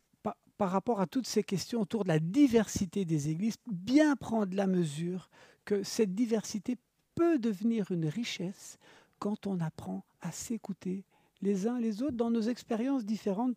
par 0.57 0.71
rapport 0.71 0.99
à 0.99 1.07
toutes 1.07 1.25
ces 1.25 1.41
questions 1.41 1.79
autour 1.79 2.03
de 2.03 2.09
la 2.09 2.19
diversité 2.19 3.05
des 3.05 3.29
églises, 3.29 3.55
bien 3.65 4.17
prendre 4.17 4.53
la 4.53 4.67
mesure 4.67 5.29
que 5.63 5.83
cette 5.83 6.13
diversité 6.13 6.75
peut 7.15 7.39
devenir 7.39 7.89
une 7.91 8.07
richesse 8.07 8.77
quand 9.19 9.47
on 9.47 9.61
apprend 9.61 10.03
à 10.19 10.33
s'écouter 10.33 11.05
les 11.41 11.65
uns 11.65 11.79
les 11.79 12.03
autres 12.03 12.17
dans 12.17 12.29
nos 12.29 12.41
expériences 12.41 13.05
différentes 13.05 13.55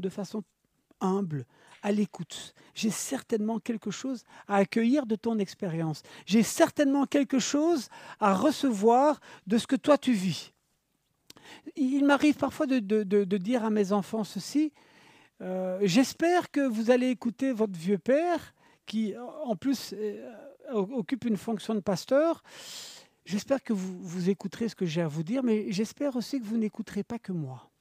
de 0.00 0.08
façon 0.08 0.42
humble, 1.02 1.44
à 1.82 1.92
l'écoute. 1.92 2.54
J'ai 2.74 2.90
certainement 2.90 3.58
quelque 3.58 3.90
chose 3.90 4.24
à 4.48 4.56
accueillir 4.56 5.04
de 5.04 5.16
ton 5.16 5.38
expérience. 5.38 6.02
J'ai 6.26 6.42
certainement 6.42 7.06
quelque 7.06 7.38
chose 7.38 7.88
à 8.20 8.34
recevoir 8.34 9.20
de 9.46 9.58
ce 9.58 9.66
que 9.66 9.76
toi 9.76 9.98
tu 9.98 10.12
vis. 10.12 10.52
Il 11.76 12.04
m'arrive 12.04 12.36
parfois 12.36 12.66
de, 12.66 13.36
dire 13.36 13.64
à 13.64 13.70
mes 13.70 13.92
enfants 13.92 14.24
ceci. 14.24 14.72
Euh, 15.40 15.80
j'espère 15.82 16.50
que 16.50 16.60
vous 16.60 16.90
allez 16.90 17.08
écouter 17.08 17.52
votre 17.52 17.78
vieux 17.78 17.98
père, 17.98 18.54
qui 18.86 19.14
en 19.44 19.56
plus 19.56 19.92
euh, 19.92 20.30
occupe 20.72 21.24
une 21.24 21.36
fonction 21.36 21.74
de 21.74 21.80
pasteur. 21.80 22.42
J'espère 23.24 23.62
que 23.62 23.72
vous, 23.72 24.02
vous 24.02 24.30
écouterez 24.30 24.68
ce 24.68 24.74
que 24.74 24.86
j'ai 24.86 25.02
à 25.02 25.08
vous 25.08 25.22
dire, 25.22 25.42
mais 25.42 25.66
j'espère 25.70 26.16
aussi 26.16 26.40
que 26.40 26.46
vous 26.46 26.56
n'écouterez 26.56 27.02
pas 27.02 27.18
que 27.18 27.32
moi 27.32 27.71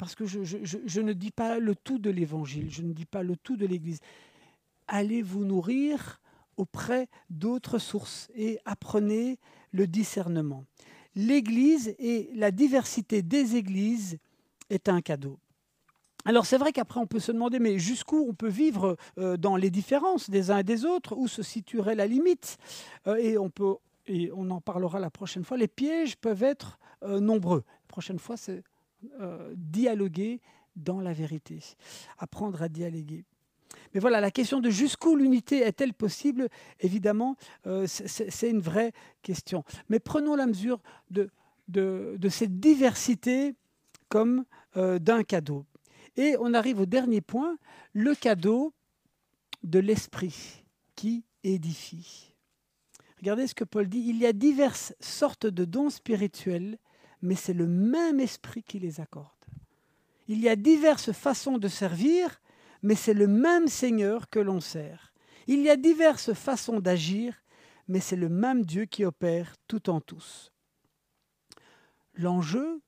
parce 0.00 0.14
que 0.14 0.24
je, 0.24 1.00
ne 1.02 1.12
dis 1.12 1.30
pas 1.30 1.58
le 1.58 1.74
tout 1.74 1.98
de 1.98 2.08
l'Évangile, 2.08 2.70
je 2.70 2.80
ne 2.80 2.94
dis 2.94 3.04
pas 3.04 3.22
le 3.22 3.36
tout 3.36 3.58
de 3.58 3.66
l'Église. 3.66 4.00
Allez 4.88 5.20
vous 5.20 5.44
nourrir 5.44 6.22
auprès 6.56 7.06
d'autres 7.28 7.78
sources 7.78 8.30
et 8.34 8.58
apprenez 8.64 9.38
le 9.72 9.86
discernement. 9.86 10.64
L'Église 11.14 11.94
et 11.98 12.30
la 12.34 12.50
diversité 12.50 13.20
des 13.20 13.56
Églises 13.56 14.16
est 14.70 14.88
un 14.88 15.02
cadeau. 15.02 15.38
Alors 16.24 16.46
c'est 16.46 16.56
vrai 16.56 16.72
qu'après 16.72 16.98
on 16.98 17.06
peut 17.06 17.20
se 17.20 17.32
demander, 17.32 17.58
mais 17.58 17.78
jusqu'où 17.78 18.24
on 18.26 18.32
peut 18.32 18.48
vivre 18.48 18.96
euh, 19.18 19.36
dans 19.36 19.56
les 19.56 19.68
différences 19.68 20.30
des 20.30 20.50
uns 20.50 20.58
et 20.58 20.64
des 20.64 20.86
autres, 20.86 21.14
où 21.14 21.28
se 21.28 21.42
situerait 21.42 21.94
la 21.94 22.06
limite? 22.06 22.56
Euh, 23.06 23.16
Et 23.16 23.36
on 23.36 23.50
peut, 23.50 23.74
et 24.06 24.30
on 24.34 24.50
en 24.50 24.62
parlera 24.62 24.98
la 24.98 25.10
prochaine 25.10 25.44
fois, 25.44 25.58
les 25.58 25.68
pièges 25.68 26.16
peuvent 26.16 26.42
être 26.42 26.78
euh, 27.02 27.20
nombreux. 27.20 27.64
La 27.66 27.88
prochaine 27.88 28.18
fois, 28.18 28.38
c'est 28.38 28.62
euh, 29.20 29.52
dialoguer 29.56 30.40
dans 30.76 31.00
la 31.00 31.12
vérité, 31.12 31.60
apprendre 32.18 32.62
à 32.62 32.68
dialoguer. 32.68 33.24
Mais 33.94 34.00
voilà, 34.00 34.20
la 34.20 34.30
question 34.30 34.60
de 34.60 34.70
jusqu'où 34.70 35.16
l'unité 35.16 35.58
est-elle 35.58 35.94
possible, 35.94 36.48
évidemment, 36.80 37.36
euh, 37.66 37.86
c'est 37.86 38.50
une 38.50 38.60
vraie 38.60 38.92
question. 39.22 39.64
Mais 39.88 39.98
prenons 39.98 40.36
la 40.36 40.46
mesure 40.46 40.80
de, 41.10 41.30
de, 41.68 42.28
cette 42.28 42.60
diversité 42.60 43.54
comme 44.08 44.44
euh, 44.76 44.98
d'un 44.98 45.22
cadeau. 45.22 45.66
Et 46.16 46.36
on 46.40 46.54
arrive 46.54 46.80
au 46.80 46.86
dernier 46.86 47.20
point, 47.20 47.56
le 47.92 48.14
cadeau 48.14 48.72
de 49.62 49.78
l'esprit 49.78 50.64
qui 50.94 51.24
édifie. 51.44 52.34
Regardez 53.18 53.46
ce 53.46 53.54
que 53.54 53.64
Paul 53.64 53.88
dit, 53.88 54.04
il 54.06 54.16
y 54.16 54.26
a 54.26 54.32
diverses 54.32 54.94
sortes 55.00 55.46
de 55.46 55.64
dons 55.64 55.90
spirituels, 55.90 56.78
mais 57.22 57.34
c'est 57.34 57.54
le 57.54 57.66
même 57.66 58.20
esprit 58.20 58.62
qui 58.62 58.78
les 58.78 59.00
accorde. 59.00 59.26
Il 60.28 60.40
y 60.40 60.48
a 60.48 60.56
diverses 60.56 61.12
façons 61.12 61.58
de 61.58 61.68
servir, 61.68 62.40
mais 62.82 62.94
c'est 62.94 63.14
le 63.14 63.26
même 63.26 63.68
Seigneur 63.68 64.30
que 64.30 64.38
l'on 64.38 64.60
sert. 64.60 65.12
Il 65.46 65.60
y 65.60 65.70
a 65.70 65.76
diverses 65.76 66.32
façons 66.34 66.80
d'agir, 66.80 67.42
mais 67.88 68.00
c'est 68.00 68.16
le 68.16 68.28
même 68.28 68.64
Dieu 68.64 68.84
qui 68.84 69.04
opère 69.04 69.56
tout 69.66 69.90
en 69.90 70.00
tous. 70.00 70.52
L'enjeu 72.14 72.80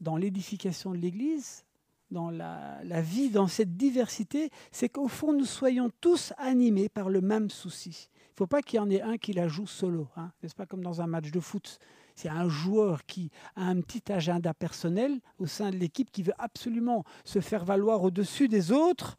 dans 0.00 0.16
l'édification 0.16 0.92
de 0.92 0.96
l'Église, 0.96 1.64
dans 2.10 2.30
la, 2.30 3.02
vie, 3.02 3.30
dans 3.30 3.48
cette 3.48 3.76
diversité, 3.76 4.50
c'est 4.70 4.88
qu'au 4.88 5.08
fond, 5.08 5.32
nous 5.32 5.44
soyons 5.44 5.90
tous 6.00 6.32
animés 6.38 6.88
par 6.88 7.10
le 7.10 7.20
même 7.20 7.50
souci. 7.50 8.08
Il 8.14 8.32
ne 8.32 8.36
faut 8.36 8.46
pas 8.46 8.62
qu'il 8.62 8.76
y 8.76 8.80
en 8.80 8.90
ait 8.90 9.02
un 9.02 9.18
qui 9.18 9.32
la 9.32 9.48
joue 9.48 9.66
solo, 9.66 10.08
hein, 10.16 10.30
n'est-ce 10.42 10.54
pas 10.54 10.66
comme 10.66 10.82
dans 10.82 11.00
un 11.00 11.06
match 11.06 11.30
de 11.30 11.40
foot? 11.40 11.78
C'est 12.16 12.30
un 12.30 12.48
joueur 12.48 13.04
qui 13.04 13.30
a 13.54 13.62
un 13.62 13.80
petit 13.80 14.10
agenda 14.10 14.54
personnel 14.54 15.20
au 15.38 15.46
sein 15.46 15.70
de 15.70 15.76
l'équipe 15.76 16.10
qui 16.10 16.22
veut 16.22 16.34
absolument 16.38 17.04
se 17.24 17.40
faire 17.40 17.64
valoir 17.64 18.02
au-dessus 18.02 18.48
des 18.48 18.72
autres, 18.72 19.16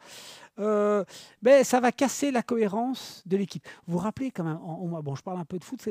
euh, 0.60 1.06
ben, 1.42 1.64
ça 1.64 1.80
va 1.80 1.92
casser 1.92 2.32
la 2.32 2.42
cohérence 2.42 3.22
de 3.28 3.38
l'équipe. 3.38 3.66
Vous 3.86 3.94
vous 3.94 4.04
rappelez 4.04 4.32
quand 4.32 4.44
même, 4.44 4.58
bon, 4.58 5.16
je 5.16 5.22
parle 5.22 5.40
un 5.40 5.46
peu 5.46 5.60
de 5.60 5.64
foot, 5.64 5.88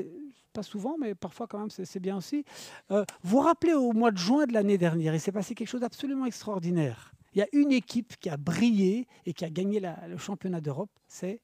pas 0.53 0.64
souvent, 0.64 0.97
mais 0.99 1.14
parfois 1.14 1.47
quand 1.47 1.59
même 1.59 1.71
c'est 1.71 2.01
bien 2.01 2.16
aussi. 2.16 2.45
Euh, 2.90 3.05
vous 3.23 3.37
vous 3.37 3.42
rappelez 3.42 3.75
au 3.75 3.92
mois 3.92 4.11
de 4.11 4.19
juin 4.19 4.47
de 4.47 4.53
l'année 4.53 4.79
dernière, 4.79 5.14
il 5.14 5.21
s'est 5.21 5.33
passé 5.33 5.55
quelque 5.55 5.69
chose 5.69 5.83
d'absolument 5.83 6.27
extraordinaire. 6.27 7.12
Il 7.35 7.38
y 7.38 7.42
a 7.42 7.49
une 7.53 7.71
équipe 7.71 8.16
qui 8.16 8.31
a 8.31 8.37
brillé 8.37 9.07
et 9.27 9.35
qui 9.35 9.45
a 9.45 9.51
gagné 9.51 9.81
le 9.81 10.16
championnat 10.16 10.61
d'Europe, 10.61 10.90
c'est 11.07 11.40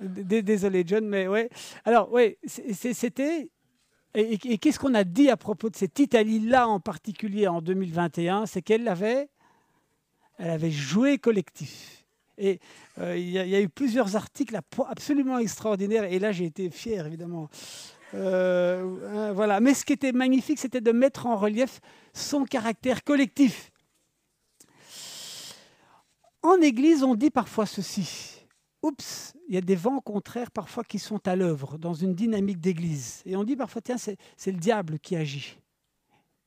Désolé 0.00 0.84
John, 0.86 1.06
mais 1.06 1.28
ouais. 1.28 1.48
Alors 1.84 2.10
ouais, 2.12 2.38
c'était. 2.46 3.50
Et, 4.14 4.38
qu'est-ce 4.58 4.78
qu'on 4.78 4.94
a 4.94 5.04
dit 5.04 5.28
à 5.28 5.36
propos 5.36 5.68
de 5.68 5.76
cette 5.76 5.98
Italie-là 5.98 6.68
en 6.68 6.80
particulier 6.80 7.48
en 7.48 7.60
2021 7.60 8.46
C'est 8.46 8.62
qu'elle 8.62 8.88
avait, 8.88 9.28
elle 10.38 10.50
avait 10.50 10.70
joué 10.70 11.18
collectif. 11.18 12.04
Et 12.38 12.60
euh, 12.98 13.16
il 13.16 13.28
y, 13.28 13.38
a 13.38 13.60
eu 13.60 13.68
plusieurs 13.68 14.16
articles 14.16 14.58
absolument 14.88 15.38
extraordinaires. 15.38 16.04
Et 16.04 16.18
là, 16.18 16.32
j'ai 16.32 16.44
été 16.44 16.70
fier, 16.70 17.06
évidemment. 17.06 17.48
Euh, 18.14 18.84
hein, 19.12 19.32
voilà. 19.32 19.60
Mais 19.60 19.74
ce 19.74 19.84
qui 19.84 19.92
était 19.92 20.12
magnifique, 20.12 20.58
c'était 20.58 20.80
de 20.80 20.92
mettre 20.92 21.26
en 21.26 21.36
relief 21.36 21.80
son 22.14 22.44
caractère 22.44 23.04
collectif. 23.04 23.70
En 26.42 26.60
Église, 26.60 27.02
on 27.02 27.14
dit 27.14 27.30
parfois 27.30 27.66
ceci 27.66 28.35
oups, 28.82 29.34
il 29.48 29.54
y 29.54 29.58
a 29.58 29.60
des 29.60 29.76
vents 29.76 30.00
contraires 30.00 30.50
parfois 30.50 30.84
qui 30.84 30.98
sont 30.98 31.26
à 31.26 31.36
l'œuvre 31.36 31.78
dans 31.78 31.94
une 31.94 32.14
dynamique 32.14 32.60
d'église. 32.60 33.22
Et 33.26 33.36
on 33.36 33.44
dit 33.44 33.56
parfois, 33.56 33.82
tiens, 33.82 33.96
c'est 33.98 34.52
le 34.52 34.58
diable 34.58 34.98
qui 34.98 35.16
agit. 35.16 35.58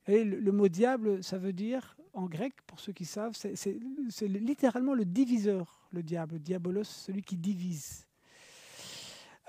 Et 0.06 0.24
le, 0.24 0.52
mot 0.52 0.68
diable, 0.68 1.22
ça 1.22 1.38
veut 1.38 1.52
dire, 1.52 1.96
en 2.14 2.26
grec, 2.26 2.54
pour 2.66 2.80
ceux 2.80 2.92
qui 2.92 3.04
savent, 3.04 3.34
c'est 3.34 3.78
littéralement 4.18 4.94
le 4.94 5.04
diviseur, 5.04 5.88
le 5.92 6.02
diable, 6.02 6.38
diabolos, 6.38 6.84
celui 6.84 7.22
qui 7.22 7.36
divise. 7.36 8.06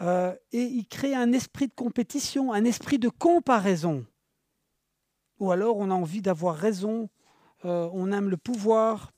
Euh, 0.02 0.36
et 0.52 0.63
il 0.63 0.88
crée 0.88 1.15
un 1.15 1.32
esprit 1.32 1.67
de 1.67 1.74
compétition, 1.74 2.54
un 2.54 2.63
esprit 2.63 3.00
de 3.00 3.10
comparaison. 3.10 4.06
Ou 5.39 5.52
alors 5.52 5.78
on 5.78 5.89
a 5.89 5.94
envie 5.94 6.22
d'avoir 6.22 6.56
raison, 6.56 7.10
euh, 7.65 7.89
on 7.94 8.12
aime 8.12 8.30
le 8.30 8.38
pouvoir, 8.38 9.12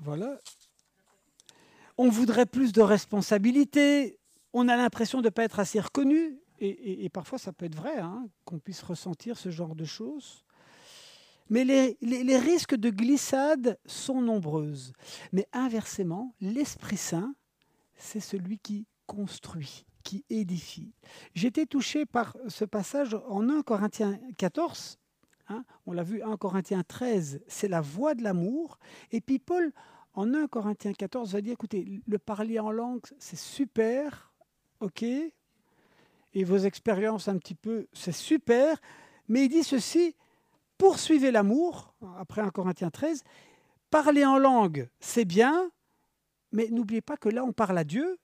voilà. 0.00 0.38
On 1.98 2.08
voudrait 2.08 2.46
plus 2.46 2.72
de 2.72 2.82
responsabilités. 2.82 4.18
On 4.52 4.68
a 4.68 4.76
l'impression 4.76 5.20
de 5.20 5.26
ne 5.26 5.30
pas 5.30 5.44
être 5.44 5.60
assez 5.60 5.80
reconnu. 5.80 6.38
Et, 6.58 7.08
parfois, 7.10 7.38
ça 7.38 7.52
peut 7.52 7.66
être 7.66 7.74
vrai 7.74 7.98
hein, 7.98 8.26
qu'on 8.46 8.58
puisse 8.58 8.82
ressentir 8.82 9.36
ce 9.36 9.50
genre 9.50 9.74
de 9.74 9.84
choses. 9.84 10.42
Mais 11.50 11.64
les, 11.64 11.98
les, 12.00 12.38
risques 12.38 12.74
de 12.74 12.90
glissade 12.90 13.78
sont 13.84 14.22
nombreuses. 14.22 14.92
Mais 15.32 15.46
inversement, 15.52 16.34
l'Esprit 16.40 16.96
Saint, 16.96 17.34
c'est 17.94 18.20
celui 18.20 18.58
qui 18.58 18.86
construit, 19.06 19.86
qui 20.02 20.24
édifie. 20.30 20.92
J'étais 21.34 21.66
touché 21.66 22.06
par 22.06 22.36
ce 22.48 22.64
passage 22.64 23.14
en 23.28 23.48
1 23.48 23.62
Corinthiens 23.62 24.18
14, 24.38 24.98
Hein, 25.48 25.64
on 25.86 25.92
l'a 25.92 26.02
vu 26.02 26.22
1 26.22 26.36
Corinthiens 26.36 26.82
13, 26.82 27.40
c'est 27.46 27.68
la 27.68 27.80
voie 27.80 28.14
de 28.14 28.22
l'amour. 28.22 28.78
Et 29.12 29.20
puis 29.20 29.38
Paul, 29.38 29.72
en 30.14 30.34
1 30.34 30.48
Corinthiens 30.48 30.92
14, 30.92 31.32
va 31.32 31.40
dire, 31.40 31.52
écoutez, 31.52 32.02
le 32.06 32.18
parler 32.18 32.58
en 32.58 32.72
langue, 32.72 33.02
c'est 33.18 33.38
super, 33.38 34.32
ok, 34.80 35.02
et 35.02 36.44
vos 36.44 36.58
expériences 36.58 37.28
un 37.28 37.38
petit 37.38 37.54
peu, 37.54 37.86
c'est 37.92 38.12
super, 38.12 38.80
mais 39.28 39.44
il 39.44 39.48
dit 39.48 39.62
ceci, 39.62 40.16
poursuivez 40.78 41.30
l'amour, 41.30 41.94
après 42.18 42.42
1 42.42 42.50
Corinthiens 42.50 42.90
13, 42.90 43.22
parler 43.90 44.24
en 44.24 44.38
langue, 44.38 44.88
c'est 44.98 45.24
bien, 45.24 45.70
mais 46.50 46.68
n'oubliez 46.70 47.02
pas 47.02 47.16
que 47.16 47.28
là, 47.28 47.44
on 47.44 47.52
parle 47.52 47.78
à 47.78 47.84
Dieu, 47.84 48.18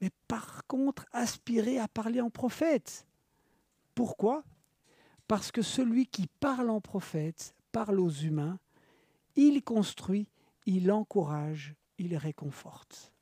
mais 0.00 0.10
par 0.26 0.66
contre, 0.66 1.06
aspirer 1.12 1.78
à 1.78 1.86
parler 1.86 2.20
en 2.20 2.30
prophète. 2.30 3.06
Pourquoi? 3.94 4.42
Parce 5.30 5.52
que 5.52 5.62
celui 5.62 6.06
qui 6.06 6.26
parle 6.26 6.70
en 6.70 6.80
prophète 6.80 7.54
parle 7.70 8.00
aux 8.00 8.10
humains, 8.10 8.58
il 9.36 9.62
construit, 9.62 10.26
il 10.66 10.90
encourage, 10.90 11.76
il 11.98 12.16
réconforte. 12.16 13.12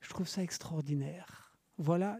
Je 0.00 0.08
trouve 0.08 0.26
ça 0.26 0.42
extraordinaire. 0.42 1.54
Voilà 1.76 2.18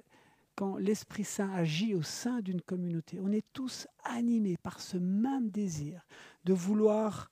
quand 0.56 0.76
l'Esprit 0.76 1.24
Saint 1.24 1.50
agit 1.54 1.94
au 1.94 2.02
sein 2.02 2.42
d'une 2.42 2.60
communauté. 2.60 3.18
On 3.18 3.32
est 3.32 3.46
tous 3.54 3.86
animés 4.04 4.58
par 4.58 4.82
ce 4.82 4.98
même 4.98 5.48
désir 5.48 6.06
de 6.44 6.52
vouloir 6.52 7.30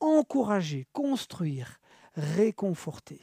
encourager, 0.00 0.88
construire, 0.92 1.78
réconforter. 2.16 3.20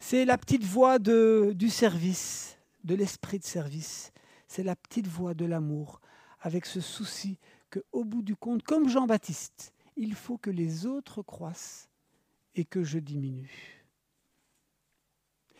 C'est 0.00 0.24
la 0.24 0.38
petite 0.38 0.64
voix 0.64 0.98
du 0.98 1.68
service, 1.68 2.58
de 2.84 2.94
l'esprit 2.94 3.38
de 3.38 3.44
service. 3.44 4.12
C'est 4.46 4.62
la 4.62 4.76
petite 4.76 5.06
voix 5.06 5.34
de 5.34 5.44
l'amour, 5.44 6.00
avec 6.40 6.66
ce 6.66 6.80
souci 6.80 7.38
qu'au 7.70 8.04
bout 8.04 8.22
du 8.22 8.36
compte, 8.36 8.62
comme 8.62 8.88
Jean-Baptiste, 8.88 9.72
il 9.96 10.14
faut 10.14 10.38
que 10.38 10.50
les 10.50 10.86
autres 10.86 11.22
croissent 11.22 11.88
et 12.54 12.64
que 12.64 12.84
je 12.84 12.98
diminue. 12.98 13.84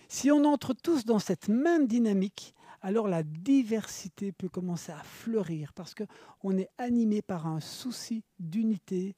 Si 0.08 0.30
on 0.30 0.44
entre 0.44 0.74
tous 0.74 1.04
dans 1.04 1.18
cette 1.18 1.48
même 1.48 1.86
dynamique, 1.86 2.54
alors 2.82 3.08
la 3.08 3.22
diversité 3.22 4.30
peut 4.30 4.48
commencer 4.48 4.92
à 4.92 5.02
fleurir 5.02 5.72
parce 5.72 5.94
qu'on 5.94 6.56
est 6.58 6.68
animé 6.78 7.22
par 7.22 7.46
un 7.46 7.60
souci 7.60 8.22
d'unité, 8.38 9.16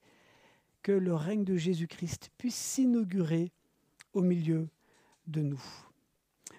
que 0.83 0.93
le 0.93 1.15
règne 1.15 1.43
de 1.43 1.57
Jésus-Christ 1.57 2.31
puisse 2.39 2.55
s'inaugurer 2.55 3.51
au 4.13 4.23
milieu 4.23 4.69
de 5.27 5.41
nous. 5.43 5.63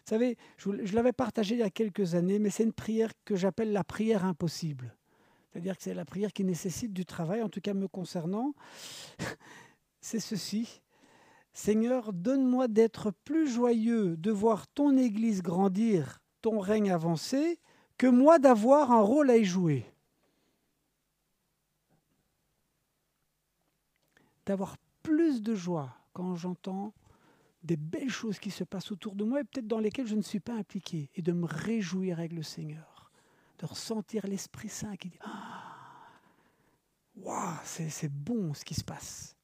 Vous 0.07 0.11
savez, 0.11 0.37
je, 0.55 0.95
l'avais 0.95 1.11
partagé 1.11 1.55
il 1.55 1.59
y 1.59 1.63
a 1.63 1.69
quelques 1.69 2.15
années, 2.15 2.39
mais 2.39 2.49
c'est 2.49 2.63
une 2.63 2.71
prière 2.71 3.11
que 3.25 3.35
j'appelle 3.35 3.73
la 3.73 3.83
prière 3.83 4.23
impossible. 4.23 4.95
C'est-à-dire 5.51 5.75
que 5.75 5.83
c'est 5.83 5.93
la 5.93 6.05
prière 6.05 6.31
qui 6.31 6.45
nécessite 6.45 6.93
du 6.93 7.05
travail, 7.05 7.41
en 7.41 7.49
tout 7.49 7.59
cas 7.59 7.73
me 7.73 7.89
concernant. 7.89 8.53
c'est 9.99 10.21
ceci. 10.21 10.81
Seigneur, 11.51 12.13
donne-moi 12.13 12.69
d'être 12.69 13.11
plus 13.25 13.49
joyeux 13.49 14.15
de 14.15 14.31
voir 14.31 14.69
ton 14.69 14.95
Église 14.95 15.41
grandir, 15.41 16.21
ton 16.41 16.59
règne 16.59 16.89
avancer, 16.89 17.59
que 17.97 18.07
moi 18.07 18.39
d'avoir 18.39 18.93
un 18.93 19.01
rôle 19.01 19.29
à 19.29 19.35
y 19.35 19.43
jouer. 19.43 19.91
d'avoir 24.47 24.77
plus 25.03 25.41
de 25.41 25.53
joie 25.53 25.93
quand 26.13 26.35
j'entends 26.35 26.93
des 27.67 27.77
belles 27.77 28.09
choses 28.09 28.39
qui 28.39 28.49
se 28.49 28.63
passent 28.63 28.91
autour 28.91 29.15
de 29.15 29.23
moi 29.23 29.41
et 29.41 29.43
peut-être 29.43 29.67
dans 29.67 29.79
lesquelles 29.79 30.07
je 30.07 30.15
ne 30.15 30.21
suis 30.21 30.39
pas 30.39 30.55
impliqué, 30.55 31.11
et 31.15 31.21
de 31.21 31.33
me 31.33 31.45
réjouir 31.45 32.17
avec 32.17 32.31
le 32.31 32.41
Seigneur, 32.41 33.11
de 33.59 33.65
ressentir 33.65 34.25
l'Esprit 34.25 34.69
Saint 34.69 34.95
qui 34.95 35.09
dit 35.09 35.19
ah, 35.21 35.67
c'est 37.63 38.11
bon 38.11 38.53
ce 38.53 38.63
qui 38.63 38.73
se 38.73 38.83
passe. 38.83 39.35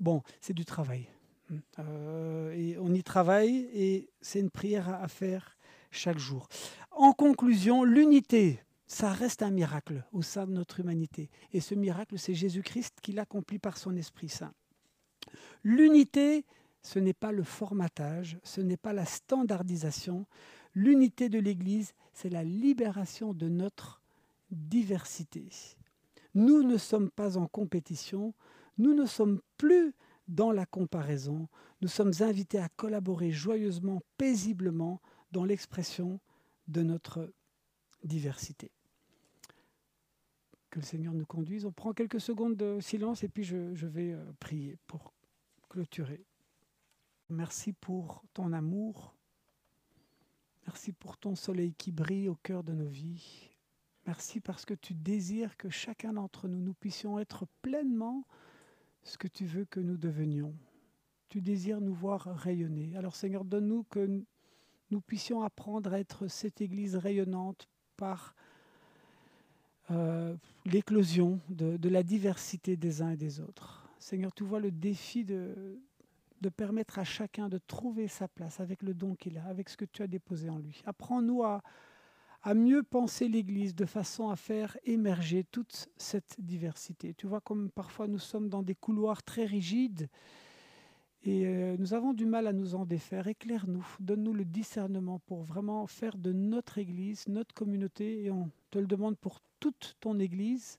Bon, 0.00 0.22
c'est 0.40 0.54
du 0.54 0.64
travail. 0.64 1.08
Euh, 1.78 2.52
et 2.52 2.78
on 2.78 2.92
y 2.92 3.02
travaille 3.02 3.68
et 3.72 4.10
c'est 4.20 4.40
une 4.40 4.50
prière 4.50 4.88
à 4.88 5.08
faire 5.08 5.56
chaque 5.90 6.18
jour. 6.18 6.48
En 6.90 7.12
conclusion, 7.12 7.84
l'unité, 7.84 8.62
ça 8.86 9.12
reste 9.12 9.42
un 9.42 9.50
miracle 9.50 10.04
au 10.12 10.22
sein 10.22 10.46
de 10.46 10.52
notre 10.52 10.80
humanité. 10.80 11.30
Et 11.52 11.60
ce 11.60 11.74
miracle, 11.74 12.18
c'est 12.18 12.34
Jésus-Christ 12.34 12.98
qui 13.02 13.12
l'accomplit 13.12 13.58
par 13.58 13.76
son 13.76 13.96
Esprit 13.96 14.28
Saint. 14.28 14.52
L'unité, 15.62 16.44
ce 16.82 16.98
n'est 16.98 17.14
pas 17.14 17.32
le 17.32 17.42
formatage, 17.42 18.38
ce 18.42 18.60
n'est 18.60 18.76
pas 18.76 18.92
la 18.92 19.04
standardisation. 19.04 20.26
L'unité 20.74 21.28
de 21.28 21.38
l'Église, 21.38 21.94
c'est 22.12 22.30
la 22.30 22.44
libération 22.44 23.34
de 23.34 23.48
notre 23.48 24.02
diversité. 24.50 25.48
Nous 26.34 26.62
ne 26.62 26.76
sommes 26.76 27.10
pas 27.10 27.36
en 27.36 27.46
compétition, 27.46 28.34
nous 28.78 28.94
ne 28.94 29.06
sommes 29.06 29.40
plus 29.56 29.94
dans 30.28 30.52
la 30.52 30.66
comparaison, 30.66 31.48
nous 31.80 31.88
sommes 31.88 32.12
invités 32.20 32.58
à 32.58 32.68
collaborer 32.68 33.30
joyeusement, 33.30 34.02
paisiblement 34.16 35.00
dans 35.32 35.44
l'expression 35.44 36.20
de 36.68 36.82
notre 36.82 37.32
diversité 38.04 38.70
que 40.70 40.80
le 40.80 40.84
Seigneur 40.84 41.14
nous 41.14 41.26
conduise. 41.26 41.64
On 41.64 41.72
prend 41.72 41.92
quelques 41.92 42.20
secondes 42.20 42.56
de 42.56 42.78
silence 42.80 43.22
et 43.24 43.28
puis 43.28 43.44
je, 43.44 43.56
vais 43.86 44.12
euh, 44.12 44.24
prier 44.38 44.76
pour 44.86 45.12
clôturer. 45.68 46.24
Merci 47.30 47.74
pour 47.74 48.22
ton 48.32 48.52
amour. 48.52 49.14
Merci 50.66 50.92
pour 50.92 51.18
ton 51.18 51.34
soleil 51.34 51.74
qui 51.74 51.92
brille 51.92 52.28
au 52.28 52.36
cœur 52.36 52.64
de 52.64 52.72
nos 52.72 52.88
vies. 52.88 53.50
Merci 54.06 54.40
parce 54.40 54.64
que 54.64 54.72
tu 54.72 54.94
désires 54.94 55.56
que 55.58 55.68
chacun 55.68 56.14
d'entre 56.14 56.48
nous, 56.48 56.60
nous 56.60 56.72
puissions 56.72 57.18
être 57.18 57.46
pleinement 57.60 58.24
ce 59.02 59.18
que 59.18 59.28
tu 59.28 59.44
veux 59.44 59.66
que 59.66 59.80
nous 59.80 59.98
devenions. 59.98 60.54
Tu 61.28 61.42
désires 61.42 61.82
nous 61.82 61.92
voir 61.92 62.22
rayonner. 62.22 62.96
Alors 62.96 63.14
Seigneur, 63.14 63.44
donne-nous 63.44 63.84
que 63.84 64.22
nous 64.90 65.00
puissions 65.02 65.42
apprendre 65.42 65.92
à 65.92 66.00
être 66.00 66.28
cette 66.28 66.62
Église 66.62 66.96
rayonnante 66.96 67.68
par 67.98 68.34
euh, 69.90 70.34
l'éclosion 70.64 71.40
de, 71.50 71.88
la 71.88 72.02
diversité 72.02 72.76
des 72.76 73.02
uns 73.02 73.10
et 73.10 73.16
des 73.18 73.40
autres. 73.40 73.90
Seigneur, 73.98 74.32
tu 74.32 74.44
vois 74.44 74.60
le 74.60 74.70
défi 74.70 75.24
de, 75.24 75.78
de 76.40 76.48
permettre 76.48 76.98
à 76.98 77.04
chacun 77.04 77.48
de 77.48 77.58
trouver 77.58 78.08
sa 78.08 78.28
place 78.28 78.60
avec 78.60 78.82
le 78.82 78.94
don 78.94 79.14
qu'il 79.14 79.38
a, 79.38 79.44
avec 79.46 79.68
ce 79.68 79.76
que 79.76 79.84
tu 79.84 80.02
as 80.02 80.06
déposé 80.06 80.48
en 80.48 80.58
lui. 80.58 80.82
Apprends-nous 80.86 81.42
à, 81.42 81.62
mieux 82.54 82.82
penser 82.82 83.28
l'Église 83.28 83.74
de 83.74 83.84
façon 83.84 84.30
à 84.30 84.36
faire 84.36 84.78
émerger 84.84 85.44
toute 85.44 85.88
cette 85.98 86.36
diversité. 86.38 87.12
Tu 87.12 87.26
vois 87.26 87.42
comme 87.42 87.70
parfois 87.70 88.08
nous 88.08 88.18
sommes 88.18 88.48
dans 88.48 88.62
des 88.62 88.74
couloirs 88.74 89.22
très 89.22 89.44
rigides 89.44 90.08
et 91.24 91.46
euh, 91.46 91.76
nous 91.78 91.94
avons 91.94 92.14
du 92.14 92.24
mal 92.24 92.46
à 92.46 92.52
nous 92.52 92.74
en 92.74 92.86
défaire. 92.86 93.26
Éclaire-nous, 93.26 93.86
donne-nous 94.00 94.32
le 94.32 94.44
discernement 94.44 95.18
pour 95.26 95.42
vraiment 95.42 95.86
faire 95.86 96.16
de 96.16 96.32
notre 96.32 96.78
Église, 96.78 97.26
notre 97.28 97.54
communauté, 97.54 98.24
et 98.24 98.30
on 98.30 98.50
te 98.70 98.78
le 98.78 98.86
demande 98.86 99.18
pour 99.18 99.40
toute 99.60 99.96
ton 100.00 100.18
Église, 100.20 100.78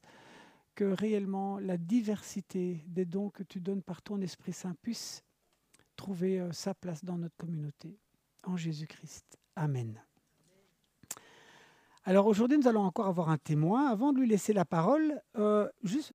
que 0.75 0.85
réellement 0.85 1.59
la 1.59 1.77
diversité 1.77 2.83
des 2.87 3.05
dons 3.05 3.29
que 3.29 3.43
tu 3.43 3.59
donnes 3.59 3.81
par 3.81 4.01
ton 4.01 4.21
Esprit 4.21 4.53
Saint 4.53 4.75
puisse 4.81 5.23
trouver 5.99 6.39
euh, 6.39 6.53
sa 6.53 6.73
place 6.73 7.03
dans 7.03 7.17
notre 7.17 7.35
communauté. 7.35 7.99
En 8.43 8.55
Jésus-Christ. 8.55 9.37
Amen. 9.57 10.01
Alors 12.05 12.25
aujourd'hui, 12.25 12.57
nous 12.57 12.69
allons 12.69 12.83
encore 12.83 13.07
avoir 13.07 13.29
un 13.29 13.37
témoin. 13.37 13.87
Avant 13.87 14.13
de 14.13 14.19
lui 14.19 14.27
laisser 14.27 14.53
la 14.53 14.63
parole, 14.63 15.21
euh, 15.37 15.67
juste 15.83 16.07